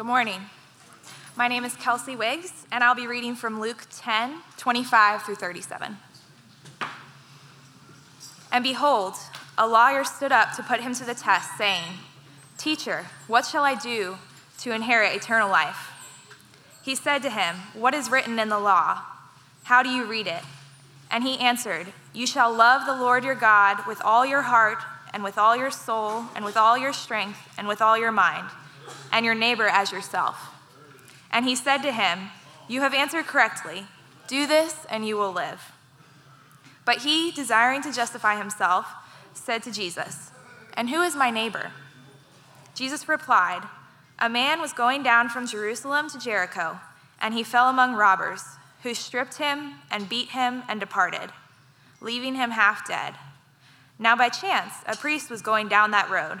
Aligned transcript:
Good 0.00 0.06
morning. 0.06 0.40
My 1.36 1.46
name 1.46 1.62
is 1.62 1.76
Kelsey 1.76 2.16
Wiggs, 2.16 2.64
and 2.72 2.82
I'll 2.82 2.94
be 2.94 3.06
reading 3.06 3.34
from 3.36 3.60
Luke 3.60 3.84
10 3.94 4.40
25 4.56 5.24
through 5.24 5.34
37. 5.34 5.98
And 8.50 8.64
behold, 8.64 9.16
a 9.58 9.68
lawyer 9.68 10.04
stood 10.04 10.32
up 10.32 10.56
to 10.56 10.62
put 10.62 10.80
him 10.80 10.94
to 10.94 11.04
the 11.04 11.12
test, 11.12 11.50
saying, 11.58 11.98
Teacher, 12.56 13.08
what 13.26 13.44
shall 13.44 13.62
I 13.62 13.74
do 13.74 14.16
to 14.60 14.72
inherit 14.72 15.14
eternal 15.14 15.50
life? 15.50 15.90
He 16.82 16.94
said 16.94 17.18
to 17.18 17.28
him, 17.28 17.56
What 17.74 17.92
is 17.92 18.10
written 18.10 18.38
in 18.38 18.48
the 18.48 18.58
law? 18.58 19.02
How 19.64 19.82
do 19.82 19.90
you 19.90 20.06
read 20.06 20.26
it? 20.26 20.44
And 21.10 21.24
he 21.24 21.38
answered, 21.40 21.88
You 22.14 22.26
shall 22.26 22.50
love 22.50 22.86
the 22.86 22.96
Lord 22.96 23.22
your 23.22 23.34
God 23.34 23.86
with 23.86 24.00
all 24.02 24.24
your 24.24 24.40
heart, 24.40 24.78
and 25.12 25.22
with 25.22 25.36
all 25.36 25.58
your 25.58 25.70
soul, 25.70 26.24
and 26.34 26.42
with 26.42 26.56
all 26.56 26.78
your 26.78 26.94
strength, 26.94 27.38
and 27.58 27.68
with 27.68 27.82
all 27.82 27.98
your 27.98 28.12
mind, 28.12 28.48
and 29.12 29.24
your 29.24 29.34
neighbor 29.34 29.66
as 29.66 29.92
yourself. 29.92 30.54
And 31.30 31.44
he 31.44 31.54
said 31.54 31.78
to 31.78 31.92
him, 31.92 32.30
You 32.68 32.80
have 32.80 32.94
answered 32.94 33.26
correctly. 33.26 33.86
Do 34.26 34.46
this, 34.46 34.86
and 34.88 35.06
you 35.06 35.16
will 35.16 35.32
live. 35.32 35.72
But 36.84 36.98
he, 36.98 37.30
desiring 37.30 37.82
to 37.82 37.92
justify 37.92 38.36
himself, 38.36 38.86
said 39.34 39.62
to 39.64 39.72
Jesus, 39.72 40.30
And 40.74 40.90
who 40.90 41.02
is 41.02 41.16
my 41.16 41.30
neighbor? 41.30 41.72
Jesus 42.74 43.08
replied, 43.08 43.62
A 44.18 44.28
man 44.28 44.60
was 44.60 44.72
going 44.72 45.02
down 45.02 45.28
from 45.28 45.46
Jerusalem 45.46 46.08
to 46.10 46.18
Jericho, 46.18 46.80
and 47.20 47.34
he 47.34 47.42
fell 47.42 47.68
among 47.68 47.94
robbers, 47.94 48.42
who 48.82 48.94
stripped 48.94 49.36
him 49.36 49.74
and 49.90 50.08
beat 50.08 50.30
him 50.30 50.62
and 50.68 50.80
departed, 50.80 51.32
leaving 52.00 52.34
him 52.34 52.52
half 52.52 52.86
dead. 52.86 53.14
Now, 53.98 54.16
by 54.16 54.30
chance, 54.30 54.72
a 54.86 54.96
priest 54.96 55.28
was 55.28 55.42
going 55.42 55.68
down 55.68 55.90
that 55.90 56.08
road, 56.08 56.40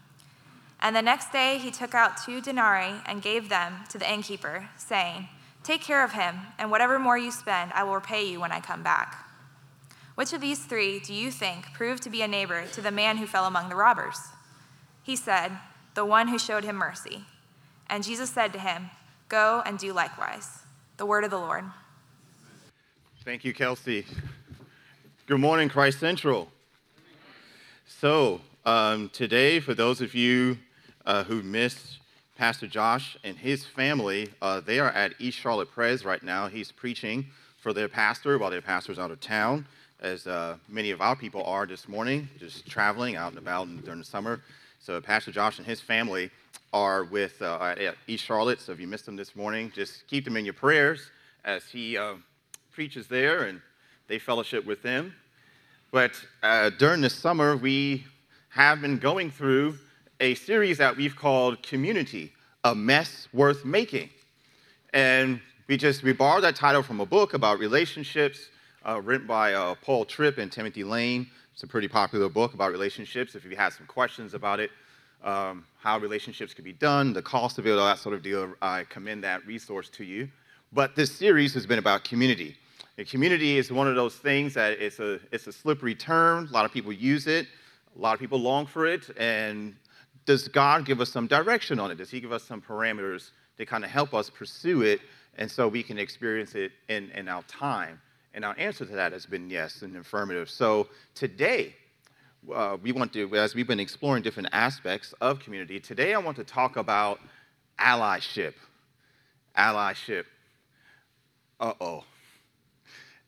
And 0.81 0.95
the 0.95 1.01
next 1.01 1.31
day 1.31 1.59
he 1.59 1.69
took 1.69 1.93
out 1.93 2.23
two 2.23 2.41
denarii 2.41 3.01
and 3.05 3.21
gave 3.21 3.49
them 3.49 3.75
to 3.89 3.97
the 3.97 4.11
innkeeper, 4.11 4.69
saying, 4.77 5.29
Take 5.63 5.81
care 5.81 6.03
of 6.03 6.13
him, 6.13 6.39
and 6.57 6.71
whatever 6.71 6.97
more 6.97 7.17
you 7.17 7.31
spend, 7.31 7.71
I 7.73 7.83
will 7.83 7.93
repay 7.93 8.27
you 8.27 8.39
when 8.39 8.51
I 8.51 8.59
come 8.59 8.81
back. 8.81 9.27
Which 10.15 10.33
of 10.33 10.41
these 10.41 10.65
three 10.65 10.99
do 10.99 11.13
you 11.13 11.29
think 11.29 11.73
proved 11.73 12.01
to 12.03 12.09
be 12.09 12.23
a 12.23 12.27
neighbor 12.27 12.65
to 12.73 12.81
the 12.81 12.91
man 12.91 13.17
who 13.17 13.27
fell 13.27 13.45
among 13.45 13.69
the 13.69 13.75
robbers? 13.75 14.17
He 15.03 15.15
said, 15.15 15.51
The 15.93 16.05
one 16.05 16.29
who 16.29 16.39
showed 16.39 16.63
him 16.63 16.77
mercy. 16.77 17.25
And 17.87 18.03
Jesus 18.03 18.29
said 18.31 18.51
to 18.53 18.59
him, 18.59 18.89
Go 19.29 19.61
and 19.65 19.77
do 19.77 19.93
likewise. 19.93 20.63
The 20.97 21.05
word 21.05 21.23
of 21.23 21.31
the 21.31 21.37
Lord. 21.37 21.63
Thank 23.23 23.45
you, 23.45 23.53
Kelsey. 23.53 24.05
Good 25.27 25.39
morning, 25.39 25.69
Christ 25.69 25.99
Central. 25.99 26.51
So, 27.85 28.41
um, 28.65 29.09
today, 29.09 29.59
for 29.59 29.73
those 29.73 30.01
of 30.01 30.15
you 30.15 30.57
uh, 31.05 31.23
who 31.23 31.41
missed 31.41 31.99
Pastor 32.37 32.67
Josh 32.67 33.17
and 33.23 33.37
his 33.37 33.65
family, 33.65 34.29
uh, 34.41 34.59
they 34.61 34.79
are 34.79 34.89
at 34.89 35.13
East 35.19 35.37
Charlotte 35.37 35.71
Pres 35.71 36.05
right 36.05 36.23
now. 36.23 36.47
He's 36.47 36.71
preaching 36.71 37.27
for 37.57 37.73
their 37.73 37.87
pastor 37.87 38.37
while 38.37 38.49
their 38.49 38.61
pastor's 38.61 38.97
out 38.97 39.11
of 39.11 39.19
town, 39.19 39.67
as 39.99 40.25
uh, 40.25 40.57
many 40.67 40.91
of 40.91 41.01
our 41.01 41.15
people 41.15 41.43
are 41.43 41.65
this 41.65 41.87
morning, 41.87 42.27
just 42.39 42.67
traveling 42.67 43.15
out 43.15 43.29
and 43.29 43.37
about 43.37 43.67
during 43.83 43.99
the 43.99 44.05
summer. 44.05 44.41
So 44.79 44.99
Pastor 44.99 45.31
Josh 45.31 45.59
and 45.59 45.67
his 45.67 45.79
family 45.79 46.31
are 46.73 47.03
with 47.03 47.39
uh, 47.41 47.75
at 47.77 47.95
East 48.07 48.25
Charlotte. 48.25 48.59
So 48.59 48.71
if 48.71 48.79
you 48.79 48.87
missed 48.87 49.05
them 49.05 49.15
this 49.15 49.35
morning, 49.35 49.71
just 49.75 50.07
keep 50.07 50.25
them 50.25 50.37
in 50.37 50.45
your 50.45 50.55
prayers 50.55 51.11
as 51.45 51.65
he 51.65 51.97
uh, 51.97 52.15
preaches 52.71 53.07
there 53.07 53.43
and 53.43 53.61
they 54.07 54.17
fellowship 54.17 54.65
with 54.65 54.81
them. 54.81 55.13
But 55.91 56.13
uh, 56.41 56.71
during 56.71 57.01
the 57.01 57.09
summer, 57.09 57.55
we 57.55 58.05
have 58.49 58.81
been 58.81 58.97
going 58.97 59.29
through 59.29 59.77
a 60.21 60.35
series 60.35 60.77
that 60.77 60.95
we've 60.95 61.15
called 61.15 61.63
Community, 61.63 62.31
a 62.63 62.75
Mess 62.75 63.27
Worth 63.33 63.65
Making. 63.65 64.07
And 64.93 65.41
we 65.67 65.77
just, 65.77 66.03
we 66.03 66.13
borrowed 66.13 66.43
that 66.43 66.55
title 66.55 66.83
from 66.83 66.99
a 66.99 67.05
book 67.07 67.33
about 67.33 67.57
relationships 67.57 68.49
uh, 68.87 69.01
written 69.01 69.25
by 69.25 69.53
uh, 69.53 69.73
Paul 69.81 70.05
Tripp 70.05 70.37
and 70.37 70.51
Timothy 70.51 70.83
Lane. 70.83 71.25
It's 71.53 71.63
a 71.63 71.67
pretty 71.67 71.87
popular 71.87 72.29
book 72.29 72.53
about 72.53 72.71
relationships. 72.71 73.33
If 73.33 73.45
you 73.45 73.55
have 73.55 73.73
some 73.73 73.87
questions 73.87 74.35
about 74.35 74.59
it, 74.59 74.69
um, 75.23 75.65
how 75.79 75.97
relationships 75.97 76.53
could 76.53 76.65
be 76.65 76.73
done, 76.73 77.13
the 77.13 77.21
cost 77.23 77.57
of 77.57 77.65
it, 77.65 77.71
all 77.71 77.85
that 77.87 77.97
sort 77.97 78.13
of 78.13 78.21
deal, 78.21 78.53
I 78.61 78.83
commend 78.89 79.23
that 79.23 79.43
resource 79.47 79.89
to 79.89 80.03
you. 80.03 80.29
But 80.71 80.95
this 80.95 81.11
series 81.11 81.51
has 81.55 81.65
been 81.65 81.79
about 81.79 82.03
community. 82.03 82.55
And 82.99 83.07
community 83.07 83.57
is 83.57 83.71
one 83.71 83.87
of 83.87 83.95
those 83.95 84.17
things 84.17 84.53
that 84.53 84.73
it's 84.73 84.99
a, 84.99 85.19
it's 85.31 85.47
a 85.47 85.51
slippery 85.51 85.95
term. 85.95 86.47
A 86.47 86.53
lot 86.53 86.65
of 86.65 86.71
people 86.71 86.93
use 86.93 87.25
it. 87.25 87.47
A 87.97 87.99
lot 87.99 88.13
of 88.13 88.19
people 88.19 88.39
long 88.39 88.67
for 88.67 88.85
it. 88.85 89.09
And 89.17 89.75
does 90.25 90.47
God 90.47 90.85
give 90.85 91.01
us 91.01 91.09
some 91.09 91.27
direction 91.27 91.79
on 91.79 91.91
it? 91.91 91.95
Does 91.95 92.09
He 92.09 92.19
give 92.19 92.31
us 92.31 92.43
some 92.43 92.61
parameters 92.61 93.31
to 93.57 93.65
kind 93.65 93.83
of 93.83 93.89
help 93.89 94.13
us 94.13 94.29
pursue 94.29 94.81
it 94.81 95.01
and 95.37 95.49
so 95.49 95.67
we 95.67 95.83
can 95.83 95.97
experience 95.97 96.55
it 96.55 96.71
in, 96.89 97.09
in 97.11 97.27
our 97.27 97.43
time? 97.43 97.99
And 98.33 98.45
our 98.45 98.55
answer 98.57 98.85
to 98.85 98.93
that 98.93 99.11
has 99.11 99.25
been 99.25 99.49
yes 99.49 99.81
and 99.81 99.95
affirmative. 99.97 100.49
So 100.49 100.87
today, 101.15 101.75
uh, 102.53 102.77
we 102.81 102.91
want 102.91 103.13
to, 103.13 103.35
as 103.35 103.55
we've 103.55 103.67
been 103.67 103.79
exploring 103.79 104.23
different 104.23 104.49
aspects 104.51 105.13
of 105.21 105.39
community, 105.39 105.79
today 105.79 106.13
I 106.13 106.17
want 106.17 106.37
to 106.37 106.43
talk 106.43 106.77
about 106.77 107.19
allyship. 107.79 108.53
Allyship. 109.57 110.25
Uh 111.59 111.73
oh. 111.81 112.03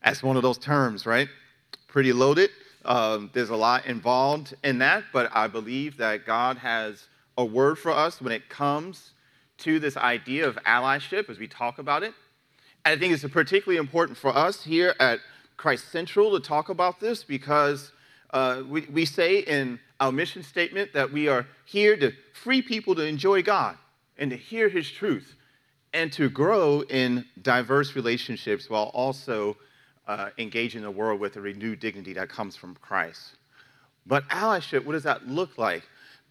That's 0.03 0.23
one 0.23 0.35
of 0.35 0.41
those 0.41 0.57
terms, 0.57 1.05
right? 1.05 1.27
Pretty 1.87 2.13
loaded. 2.13 2.49
Um, 2.85 3.29
there's 3.33 3.49
a 3.49 3.55
lot 3.55 3.85
involved 3.85 4.55
in 4.63 4.79
that, 4.79 5.05
but 5.13 5.29
I 5.33 5.47
believe 5.47 5.97
that 5.97 6.25
God 6.25 6.57
has 6.57 7.07
a 7.37 7.45
word 7.45 7.79
for 7.79 7.91
us 7.91 8.21
when 8.21 8.33
it 8.33 8.49
comes 8.49 9.11
to 9.59 9.79
this 9.79 9.95
idea 9.95 10.47
of 10.47 10.55
allyship 10.65 11.29
as 11.29 11.39
we 11.39 11.47
talk 11.47 11.79
about 11.79 12.03
it. 12.03 12.13
And 12.85 12.93
I 12.93 12.99
think 12.99 13.13
it's 13.13 13.23
particularly 13.31 13.77
important 13.77 14.17
for 14.17 14.35
us 14.35 14.63
here 14.63 14.93
at 14.99 15.19
Christ 15.55 15.91
Central 15.91 16.37
to 16.37 16.45
talk 16.45 16.69
about 16.69 16.99
this 16.99 17.23
because 17.23 17.91
uh, 18.31 18.63
we, 18.67 18.81
we 18.91 19.05
say 19.05 19.39
in 19.39 19.79
our 19.99 20.11
mission 20.11 20.43
statement 20.43 20.91
that 20.93 21.11
we 21.11 21.29
are 21.29 21.47
here 21.65 21.95
to 21.95 22.11
free 22.33 22.61
people 22.61 22.95
to 22.95 23.05
enjoy 23.05 23.41
God 23.41 23.77
and 24.17 24.29
to 24.31 24.35
hear 24.35 24.67
His 24.67 24.91
truth 24.91 25.35
and 25.93 26.11
to 26.13 26.29
grow 26.29 26.81
in 26.81 27.25
diverse 27.41 27.95
relationships 27.95 28.69
while 28.69 28.91
also 28.93 29.55
uh, 30.07 30.29
engaging 30.37 30.81
the 30.81 30.91
world 30.91 31.19
with 31.19 31.35
a 31.37 31.41
renewed 31.41 31.79
dignity 31.79 32.13
that 32.13 32.29
comes 32.29 32.55
from 32.55 32.75
Christ. 32.75 33.37
But 34.05 34.27
allyship, 34.29 34.85
what 34.85 34.93
does 34.93 35.03
that 35.03 35.27
look 35.27 35.57
like? 35.57 35.83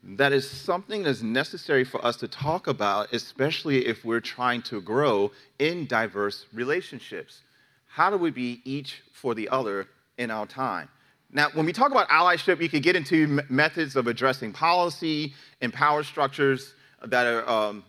That 0.04 0.32
is 0.32 0.48
something 0.50 1.04
that's 1.04 1.22
necessary 1.22 1.84
for 1.84 2.04
us 2.04 2.16
to 2.16 2.28
talk 2.28 2.66
about, 2.66 3.12
especially 3.12 3.86
if 3.86 4.04
we're 4.04 4.20
trying 4.20 4.62
to 4.62 4.80
grow 4.80 5.30
in 5.58 5.86
diverse 5.86 6.46
relationships. 6.52 7.40
How 7.86 8.10
do 8.10 8.16
we 8.16 8.30
be 8.30 8.60
each 8.64 9.02
for 9.12 9.34
the 9.34 9.48
other 9.48 9.86
in 10.18 10.30
our 10.30 10.46
time? 10.46 10.88
Now, 11.30 11.48
when 11.54 11.64
we 11.64 11.72
talk 11.72 11.92
about 11.92 12.08
allyship, 12.08 12.60
you 12.60 12.68
could 12.68 12.82
get 12.82 12.96
into 12.96 13.40
methods 13.48 13.96
of 13.96 14.06
addressing 14.06 14.52
policy 14.52 15.34
and 15.60 15.72
power 15.72 16.02
structures 16.02 16.74
that 17.06 17.26
are, 17.26 17.48
um, 17.48 17.84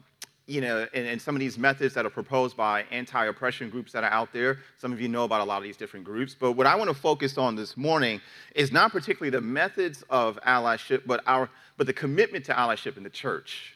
you 0.45 0.59
know, 0.59 0.85
and, 0.93 1.07
and, 1.07 1.21
some 1.21 1.35
of 1.35 1.39
these 1.39 1.57
methods 1.57 1.93
that 1.93 2.05
are 2.05 2.09
proposed 2.09 2.57
by 2.57 2.83
anti 2.91 3.25
oppression 3.25 3.69
groups 3.69 3.93
that 3.93 4.03
are 4.03 4.09
out 4.09 4.33
there. 4.33 4.59
Some 4.77 4.91
of 4.91 4.99
you 4.99 5.07
know 5.07 5.23
about 5.23 5.39
a 5.39 5.43
lot 5.45 5.57
of 5.57 5.63
these 5.63 5.77
different 5.77 6.05
groups. 6.05 6.35
But 6.37 6.53
what 6.53 6.67
I 6.67 6.75
want 6.75 6.89
to 6.89 6.93
focus 6.93 7.37
on 7.37 7.55
this 7.55 7.77
morning 7.77 8.19
is 8.53 8.71
not 8.71 8.91
particularly 8.91 9.29
the 9.29 9.41
methods 9.41 10.03
of 10.09 10.37
allyship, 10.45 11.03
but, 11.05 11.21
our, 11.27 11.49
but 11.77 11.87
the 11.87 11.93
commitment 11.93 12.43
to 12.45 12.53
allyship 12.53 12.97
in 12.97 13.03
the 13.03 13.09
church. 13.09 13.75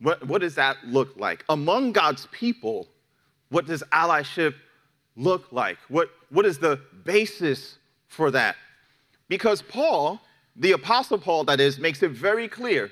What, 0.00 0.26
what 0.26 0.40
does 0.40 0.56
that 0.56 0.76
look 0.84 1.16
like? 1.16 1.44
Among 1.48 1.92
God's 1.92 2.26
people, 2.32 2.88
what 3.50 3.66
does 3.66 3.84
allyship 3.92 4.54
look 5.14 5.52
like? 5.52 5.78
What, 5.88 6.10
what 6.30 6.46
is 6.46 6.58
the 6.58 6.80
basis 7.04 7.76
for 8.08 8.32
that? 8.32 8.56
Because 9.28 9.62
Paul, 9.62 10.20
the 10.56 10.72
Apostle 10.72 11.18
Paul, 11.18 11.44
that 11.44 11.60
is, 11.60 11.78
makes 11.78 12.02
it 12.02 12.10
very 12.10 12.48
clear 12.48 12.90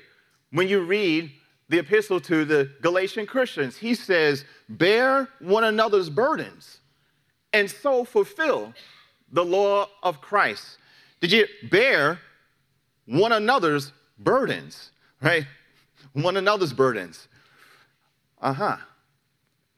when 0.51 0.69
you 0.69 0.81
read 0.81 1.31
the 1.71 1.79
epistle 1.79 2.19
to 2.19 2.43
the 2.43 2.69
Galatian 2.81 3.25
Christians. 3.25 3.77
He 3.77 3.95
says, 3.95 4.43
Bear 4.67 5.29
one 5.39 5.63
another's 5.63 6.09
burdens 6.09 6.79
and 7.53 7.71
so 7.71 8.03
fulfill 8.03 8.73
the 9.31 9.45
law 9.45 9.87
of 10.03 10.19
Christ. 10.19 10.77
Did 11.21 11.31
you 11.31 11.47
bear 11.71 12.19
one 13.05 13.31
another's 13.31 13.93
burdens, 14.19 14.91
right? 15.21 15.45
One 16.11 16.35
another's 16.35 16.73
burdens. 16.73 17.29
Uh 18.41 18.51
huh. 18.51 18.77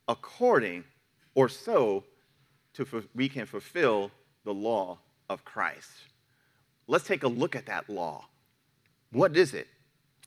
According 0.07 0.86
or 1.36 1.48
so 1.48 2.04
to, 2.74 3.04
we 3.13 3.30
can 3.30 3.46
fulfill 3.46 4.10
the 4.46 4.54
law 4.54 4.98
of 5.30 5.46
Christ. 5.46 5.92
Let's 6.88 7.06
take 7.06 7.22
a 7.22 7.28
look 7.28 7.56
at 7.56 7.68
that 7.68 7.88
law. 7.88 8.25
What 9.12 9.38
is 9.38 9.54
it? 9.54 9.68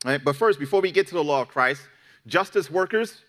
Right, 0.06 0.22
but 0.22 0.36
first, 0.36 0.60
before 0.60 0.80
we 0.80 0.92
get 0.92 1.08
to 1.08 1.14
the 1.14 1.24
law 1.24 1.42
of 1.42 1.48
Christ, 1.48 1.82
justice 2.28 2.70
workers, 2.70 3.22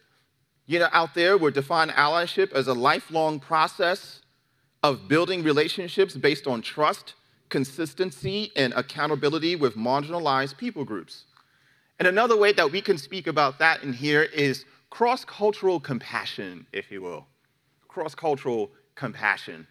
you 0.67 0.77
know, 0.77 0.89
out 0.91 1.15
there 1.15 1.35
would 1.35 1.55
define 1.55 1.89
allyship 1.89 2.53
as 2.53 2.67
a 2.67 2.73
lifelong 2.75 3.39
process 3.39 4.21
of 4.83 5.07
building 5.07 5.41
relationships 5.41 6.15
based 6.15 6.45
on 6.45 6.61
trust, 6.61 7.15
consistency, 7.49 8.51
and 8.55 8.73
accountability 8.73 9.55
with 9.55 9.75
marginalized 9.75 10.57
people 10.57 10.85
groups. 10.85 11.23
And 11.97 12.07
another 12.07 12.37
way 12.37 12.53
that 12.53 12.71
we 12.71 12.81
can 12.81 12.99
speak 12.99 13.25
about 13.25 13.57
that 13.57 13.81
in 13.81 13.91
here 13.91 14.21
is 14.21 14.63
cross 14.91 15.25
cultural 15.25 15.79
compassion, 15.79 16.67
if 16.73 16.91
you 16.91 17.01
will. 17.01 17.25
Cross 17.87 18.13
cultural 18.13 18.69
compassion. 18.93 19.65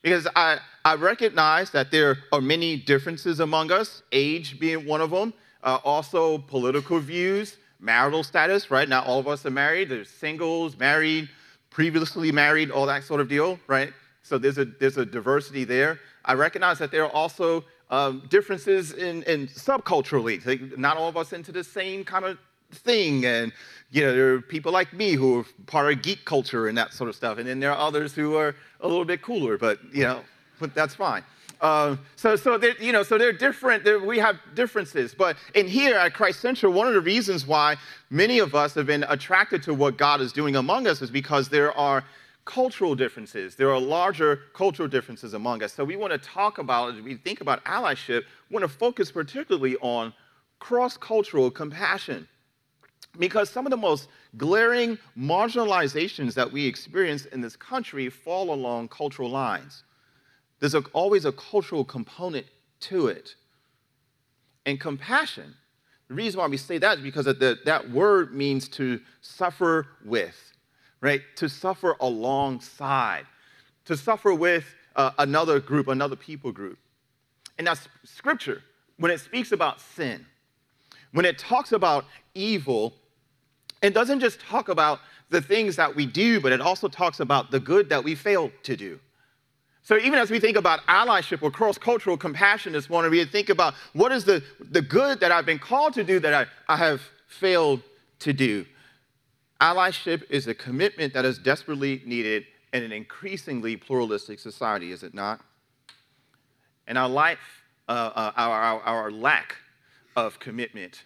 Because 0.00 0.28
I, 0.36 0.58
I 0.84 0.94
recognize 0.94 1.70
that 1.70 1.90
there 1.90 2.18
are 2.32 2.40
many 2.40 2.76
differences 2.76 3.40
among 3.40 3.72
us, 3.72 4.04
age 4.12 4.60
being 4.60 4.86
one 4.86 5.00
of 5.00 5.10
them, 5.10 5.34
uh, 5.62 5.78
also 5.84 6.38
political 6.38 6.98
views, 6.98 7.56
marital 7.80 8.22
status, 8.22 8.70
right? 8.70 8.88
Not 8.88 9.06
all 9.06 9.18
of 9.18 9.28
us 9.28 9.44
are 9.46 9.50
married. 9.50 9.88
There's 9.88 10.08
singles, 10.08 10.78
married, 10.78 11.28
previously 11.70 12.32
married, 12.32 12.70
all 12.70 12.86
that 12.86 13.04
sort 13.04 13.20
of 13.20 13.28
deal, 13.28 13.58
right? 13.66 13.92
So 14.22 14.38
there's 14.38 14.58
a, 14.58 14.64
there's 14.64 14.96
a 14.96 15.06
diversity 15.06 15.64
there. 15.64 16.00
I 16.24 16.34
recognize 16.34 16.78
that 16.78 16.90
there 16.90 17.04
are 17.04 17.12
also 17.12 17.64
um, 17.90 18.26
differences 18.28 18.92
in, 18.92 19.22
in 19.24 19.46
subculturally. 19.46 20.44
Like 20.44 20.78
not 20.78 20.96
all 20.96 21.08
of 21.08 21.16
us 21.16 21.32
into 21.32 21.52
the 21.52 21.62
same 21.62 22.04
kind 22.04 22.24
of 22.24 22.38
thing. 22.72 23.24
And, 23.24 23.52
you 23.90 24.02
know, 24.02 24.12
there 24.12 24.34
are 24.34 24.40
people 24.40 24.72
like 24.72 24.92
me 24.92 25.12
who 25.12 25.40
are 25.40 25.44
part 25.66 25.92
of 25.92 26.02
geek 26.02 26.24
culture 26.24 26.66
and 26.66 26.76
that 26.76 26.92
sort 26.92 27.08
of 27.08 27.14
stuff. 27.14 27.38
And 27.38 27.46
then 27.46 27.60
there 27.60 27.70
are 27.70 27.78
others 27.78 28.14
who 28.14 28.36
are 28.36 28.54
a 28.80 28.88
little 28.88 29.04
bit 29.04 29.22
cooler, 29.22 29.56
but, 29.56 29.78
you 29.92 30.02
know, 30.02 30.22
but 30.58 30.74
that's 30.74 30.94
fine. 30.94 31.22
Uh, 31.60 31.96
so, 32.16 32.36
so 32.36 32.60
you 32.80 32.92
know, 32.92 33.02
so 33.02 33.16
they're 33.16 33.32
different. 33.32 33.82
They're, 33.82 33.98
we 33.98 34.18
have 34.18 34.36
differences, 34.54 35.14
but 35.14 35.36
in 35.54 35.66
here 35.66 35.96
at 35.96 36.12
Christ 36.12 36.40
Central, 36.40 36.72
one 36.72 36.86
of 36.86 36.94
the 36.94 37.00
reasons 37.00 37.46
why 37.46 37.76
many 38.10 38.38
of 38.40 38.54
us 38.54 38.74
have 38.74 38.86
been 38.86 39.04
attracted 39.08 39.62
to 39.62 39.72
what 39.72 39.96
God 39.96 40.20
is 40.20 40.32
doing 40.32 40.56
among 40.56 40.86
us 40.86 41.00
is 41.00 41.10
because 41.10 41.48
there 41.48 41.72
are 41.76 42.04
cultural 42.44 42.94
differences. 42.94 43.56
There 43.56 43.70
are 43.70 43.80
larger 43.80 44.42
cultural 44.54 44.88
differences 44.88 45.34
among 45.34 45.62
us. 45.62 45.72
So 45.72 45.82
we 45.84 45.96
want 45.96 46.12
to 46.12 46.18
talk 46.18 46.58
about, 46.58 46.94
as 46.94 47.02
we 47.02 47.16
think 47.16 47.40
about 47.40 47.64
allyship, 47.64 48.24
we 48.48 48.54
want 48.54 48.62
to 48.62 48.68
focus 48.68 49.10
particularly 49.10 49.76
on 49.78 50.12
cross-cultural 50.58 51.50
compassion. 51.50 52.28
Because 53.18 53.48
some 53.48 53.66
of 53.66 53.70
the 53.70 53.76
most 53.76 54.08
glaring 54.36 54.98
marginalizations 55.18 56.34
that 56.34 56.52
we 56.52 56.66
experience 56.66 57.24
in 57.24 57.40
this 57.40 57.56
country 57.56 58.10
fall 58.10 58.52
along 58.52 58.88
cultural 58.88 59.30
lines. 59.30 59.84
There's 60.60 60.74
a, 60.74 60.80
always 60.92 61.24
a 61.24 61.32
cultural 61.32 61.84
component 61.84 62.46
to 62.80 63.08
it. 63.08 63.34
And 64.64 64.80
compassion, 64.80 65.54
the 66.08 66.14
reason 66.14 66.40
why 66.40 66.46
we 66.46 66.56
say 66.56 66.78
that 66.78 66.98
is 66.98 67.04
because 67.04 67.26
the, 67.26 67.58
that 67.64 67.90
word 67.90 68.34
means 68.34 68.68
to 68.70 69.00
suffer 69.20 69.86
with 70.04 70.46
right? 71.00 71.22
To 71.36 71.48
suffer 71.48 71.96
alongside, 72.00 73.26
to 73.84 73.96
suffer 73.96 74.34
with 74.34 74.64
uh, 74.94 75.10
another 75.18 75.60
group, 75.60 75.88
another 75.88 76.16
people 76.16 76.52
group. 76.52 76.78
And 77.58 77.66
that's 77.66 77.88
scripture, 78.04 78.62
when 78.98 79.10
it 79.10 79.20
speaks 79.20 79.52
about 79.52 79.80
sin, 79.80 80.26
when 81.12 81.24
it 81.24 81.38
talks 81.38 81.72
about 81.72 82.06
evil, 82.34 82.94
it 83.82 83.94
doesn't 83.94 84.20
just 84.20 84.40
talk 84.40 84.68
about 84.68 85.00
the 85.30 85.40
things 85.40 85.76
that 85.76 85.94
we 85.94 86.06
do, 86.06 86.40
but 86.40 86.52
it 86.52 86.60
also 86.60 86.88
talks 86.88 87.20
about 87.20 87.50
the 87.50 87.60
good 87.60 87.88
that 87.88 88.02
we 88.02 88.14
fail 88.14 88.50
to 88.62 88.76
do. 88.76 88.98
So 89.86 89.96
even 89.98 90.18
as 90.18 90.32
we 90.32 90.40
think 90.40 90.56
about 90.56 90.80
allyship 90.88 91.44
or 91.44 91.50
cross-cultural 91.52 92.16
compassion 92.16 92.72
this 92.72 92.90
morning, 92.90 93.12
we 93.12 93.24
think 93.24 93.50
about 93.50 93.74
what 93.92 94.10
is 94.10 94.24
the, 94.24 94.42
the 94.58 94.82
good 94.82 95.20
that 95.20 95.30
I've 95.30 95.46
been 95.46 95.60
called 95.60 95.94
to 95.94 96.02
do 96.02 96.18
that 96.18 96.34
I, 96.34 96.74
I 96.74 96.76
have 96.76 97.00
failed 97.28 97.82
to 98.18 98.32
do. 98.32 98.66
Allyship 99.60 100.28
is 100.28 100.48
a 100.48 100.54
commitment 100.54 101.14
that 101.14 101.24
is 101.24 101.38
desperately 101.38 102.02
needed 102.04 102.46
in 102.72 102.82
an 102.82 102.90
increasingly 102.90 103.76
pluralistic 103.76 104.40
society, 104.40 104.90
is 104.90 105.04
it 105.04 105.14
not? 105.14 105.40
And 106.88 106.98
our 106.98 107.08
life, 107.08 107.62
uh, 107.88 108.10
uh, 108.12 108.32
our, 108.36 108.60
our, 108.60 108.80
our 108.82 109.10
lack 109.12 109.54
of 110.16 110.40
commitment 110.40 111.04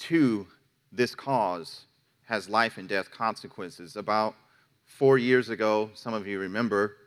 to 0.00 0.46
this 0.92 1.14
cause 1.14 1.86
has 2.26 2.46
life 2.46 2.76
and 2.76 2.86
death 2.86 3.10
consequences. 3.10 3.96
About 3.96 4.34
four 4.84 5.16
years 5.16 5.48
ago, 5.48 5.88
some 5.94 6.12
of 6.12 6.26
you 6.26 6.38
remember, 6.38 6.98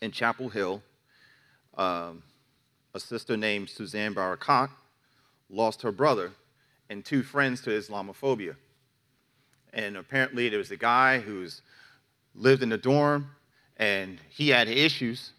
in 0.00 0.10
Chapel 0.10 0.48
Hill, 0.48 0.82
um, 1.76 2.22
a 2.94 3.00
sister 3.00 3.36
named 3.36 3.68
Suzanne 3.68 4.14
Barakat 4.14 4.70
lost 5.48 5.82
her 5.82 5.92
brother 5.92 6.32
and 6.88 7.04
two 7.04 7.22
friends 7.22 7.60
to 7.62 7.70
Islamophobia. 7.70 8.56
And 9.72 9.96
apparently 9.96 10.48
there 10.48 10.58
was 10.58 10.70
a 10.70 10.76
guy 10.76 11.20
who's 11.20 11.62
lived 12.34 12.62
in 12.62 12.68
the 12.68 12.78
dorm 12.78 13.30
and 13.76 14.18
he 14.28 14.48
had 14.48 14.68
issues 14.68 15.30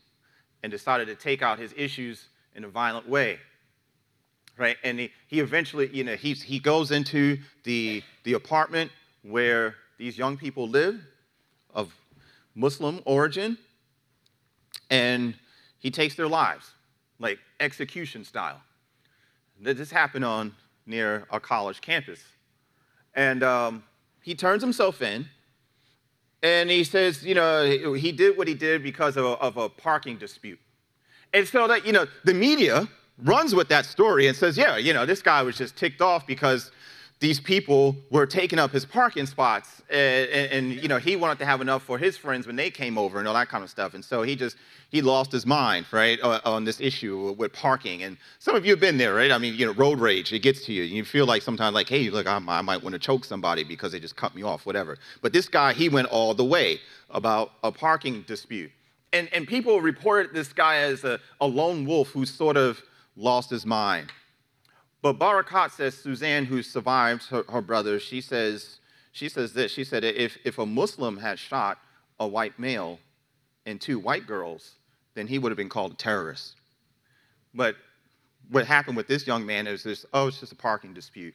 and 0.63 0.71
decided 0.71 1.07
to 1.07 1.15
take 1.15 1.41
out 1.41 1.59
his 1.59 1.73
issues 1.75 2.25
in 2.55 2.63
a 2.63 2.67
violent 2.69 3.07
way. 3.07 3.39
Right? 4.57 4.77
And 4.83 4.99
he, 4.99 5.11
he 5.27 5.39
eventually, 5.39 5.89
you 5.91 6.03
know, 6.03 6.15
he, 6.15 6.33
he 6.33 6.59
goes 6.59 6.91
into 6.91 7.39
the, 7.63 8.03
the 8.23 8.33
apartment 8.33 8.91
where 9.23 9.75
these 9.97 10.17
young 10.17 10.37
people 10.37 10.67
live 10.67 10.99
of 11.73 11.93
Muslim 12.55 13.01
origin 13.05 13.57
and 14.91 15.33
he 15.79 15.89
takes 15.89 16.13
their 16.13 16.27
lives, 16.27 16.73
like 17.17 17.39
execution 17.59 18.23
style. 18.23 18.61
This 19.59 19.89
happened 19.89 20.25
on 20.25 20.53
near 20.85 21.25
our 21.31 21.39
college 21.39 21.81
campus. 21.81 22.21
And 23.15 23.41
um, 23.41 23.83
he 24.21 24.35
turns 24.35 24.61
himself 24.61 25.01
in 25.01 25.27
and 26.43 26.69
he 26.69 26.83
says, 26.83 27.23
you 27.23 27.35
know, 27.35 27.93
he 27.93 28.11
did 28.11 28.37
what 28.37 28.47
he 28.47 28.53
did 28.53 28.83
because 28.83 29.17
of 29.17 29.25
a, 29.25 29.29
of 29.29 29.57
a 29.57 29.69
parking 29.69 30.17
dispute. 30.17 30.59
And 31.33 31.47
so 31.47 31.67
that, 31.67 31.85
you 31.85 31.93
know, 31.93 32.05
the 32.25 32.33
media 32.33 32.87
runs 33.23 33.55
with 33.55 33.69
that 33.69 33.85
story 33.85 34.27
and 34.27 34.35
says, 34.35 34.57
yeah, 34.57 34.77
you 34.77 34.93
know, 34.93 35.05
this 35.05 35.21
guy 35.21 35.41
was 35.41 35.57
just 35.57 35.77
ticked 35.77 36.01
off 36.01 36.27
because 36.27 36.71
these 37.21 37.39
people 37.39 37.95
were 38.09 38.25
taking 38.25 38.57
up 38.57 38.71
his 38.71 38.83
parking 38.83 39.27
spots 39.27 39.83
and, 39.91 40.51
and, 40.51 40.73
you 40.73 40.87
know 40.87 40.97
he 40.97 41.15
wanted 41.15 41.37
to 41.37 41.45
have 41.45 41.61
enough 41.61 41.83
for 41.83 41.99
his 41.99 42.17
friends 42.17 42.47
when 42.47 42.55
they 42.55 42.71
came 42.71 42.97
over 42.97 43.19
and 43.19 43.27
all 43.27 43.33
that 43.35 43.47
kind 43.47 43.63
of 43.63 43.69
stuff. 43.69 43.93
And 43.93 44.03
so 44.03 44.23
he 44.23 44.35
just 44.35 44.57
he 44.89 45.01
lost 45.01 45.31
his 45.31 45.45
mind 45.45 45.85
right 45.91 46.19
on 46.21 46.65
this 46.65 46.81
issue 46.81 47.33
with 47.37 47.53
parking. 47.53 48.03
And 48.03 48.17
some 48.39 48.55
of 48.55 48.65
you 48.65 48.71
have 48.71 48.79
been 48.79 48.97
there 48.97 49.13
right? 49.13 49.31
I 49.31 49.37
mean 49.37 49.53
you 49.53 49.67
know 49.67 49.73
road 49.73 49.99
rage 49.99 50.33
it 50.33 50.39
gets 50.39 50.65
to 50.65 50.73
you. 50.73 50.83
You 50.83 51.05
feel 51.05 51.27
like 51.27 51.43
sometimes 51.43 51.75
like 51.75 51.87
hey 51.87 52.09
look 52.09 52.25
i, 52.27 52.35
I 52.35 52.61
might 52.61 52.81
want 52.81 52.93
to 52.93 52.99
choke 52.99 53.23
somebody 53.23 53.63
because 53.63 53.91
they 53.91 53.99
just 53.99 54.15
cut 54.15 54.35
me 54.35 54.41
off 54.41 54.65
whatever. 54.65 54.97
But 55.21 55.31
this 55.31 55.47
guy 55.47 55.73
he 55.73 55.89
went 55.89 56.07
all 56.07 56.33
the 56.33 56.45
way 56.45 56.79
about 57.11 57.51
a 57.63 57.71
parking 57.71 58.23
dispute. 58.23 58.71
And, 59.13 59.29
and 59.33 59.45
people 59.45 59.81
reported 59.81 60.33
this 60.33 60.53
guy 60.53 60.77
as 60.77 61.03
a, 61.03 61.19
a 61.41 61.45
lone 61.45 61.85
wolf 61.85 62.09
who 62.09 62.25
sort 62.25 62.55
of 62.57 62.81
lost 63.17 63.49
his 63.49 63.65
mind 63.65 64.09
but 65.01 65.17
Barakat 65.17 65.71
says, 65.71 65.97
Suzanne, 65.97 66.45
who 66.45 66.61
survived 66.61 67.27
her, 67.29 67.43
her 67.49 67.61
brother, 67.61 67.99
she 67.99 68.21
says, 68.21 68.79
she 69.11 69.29
says 69.29 69.53
this. 69.53 69.71
She 69.71 69.83
said, 69.83 70.03
if, 70.03 70.37
if 70.43 70.57
a 70.57 70.65
Muslim 70.65 71.17
had 71.17 71.39
shot 71.39 71.79
a 72.19 72.27
white 72.27 72.57
male 72.59 72.99
and 73.65 73.81
two 73.81 73.99
white 73.99 74.27
girls, 74.27 74.75
then 75.15 75.27
he 75.27 75.39
would 75.39 75.51
have 75.51 75.57
been 75.57 75.69
called 75.69 75.93
a 75.93 75.95
terrorist. 75.95 76.55
But 77.53 77.75
what 78.49 78.65
happened 78.65 78.95
with 78.95 79.07
this 79.07 79.27
young 79.27 79.45
man 79.45 79.67
is 79.67 79.83
this, 79.83 80.05
oh, 80.13 80.27
it's 80.27 80.39
just 80.39 80.51
a 80.51 80.55
parking 80.55 80.93
dispute. 80.93 81.33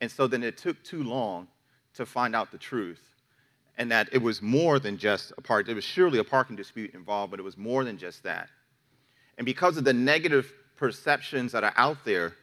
And 0.00 0.10
so 0.10 0.26
then 0.26 0.42
it 0.42 0.58
took 0.58 0.82
too 0.84 1.02
long 1.02 1.48
to 1.94 2.04
find 2.04 2.36
out 2.36 2.52
the 2.52 2.58
truth. 2.58 3.00
And 3.78 3.90
that 3.90 4.08
it 4.12 4.22
was 4.22 4.40
more 4.40 4.78
than 4.78 4.96
just 4.96 5.32
a 5.36 5.40
park. 5.40 5.66
There 5.66 5.74
was 5.74 5.84
surely 5.84 6.18
a 6.18 6.24
parking 6.24 6.56
dispute 6.56 6.94
involved, 6.94 7.30
but 7.30 7.40
it 7.40 7.42
was 7.42 7.58
more 7.58 7.84
than 7.84 7.98
just 7.98 8.22
that. 8.22 8.48
And 9.38 9.44
because 9.44 9.76
of 9.76 9.84
the 9.84 9.92
negative 9.92 10.52
perceptions 10.76 11.52
that 11.52 11.64
are 11.64 11.74
out 11.76 11.98
there 12.04 12.34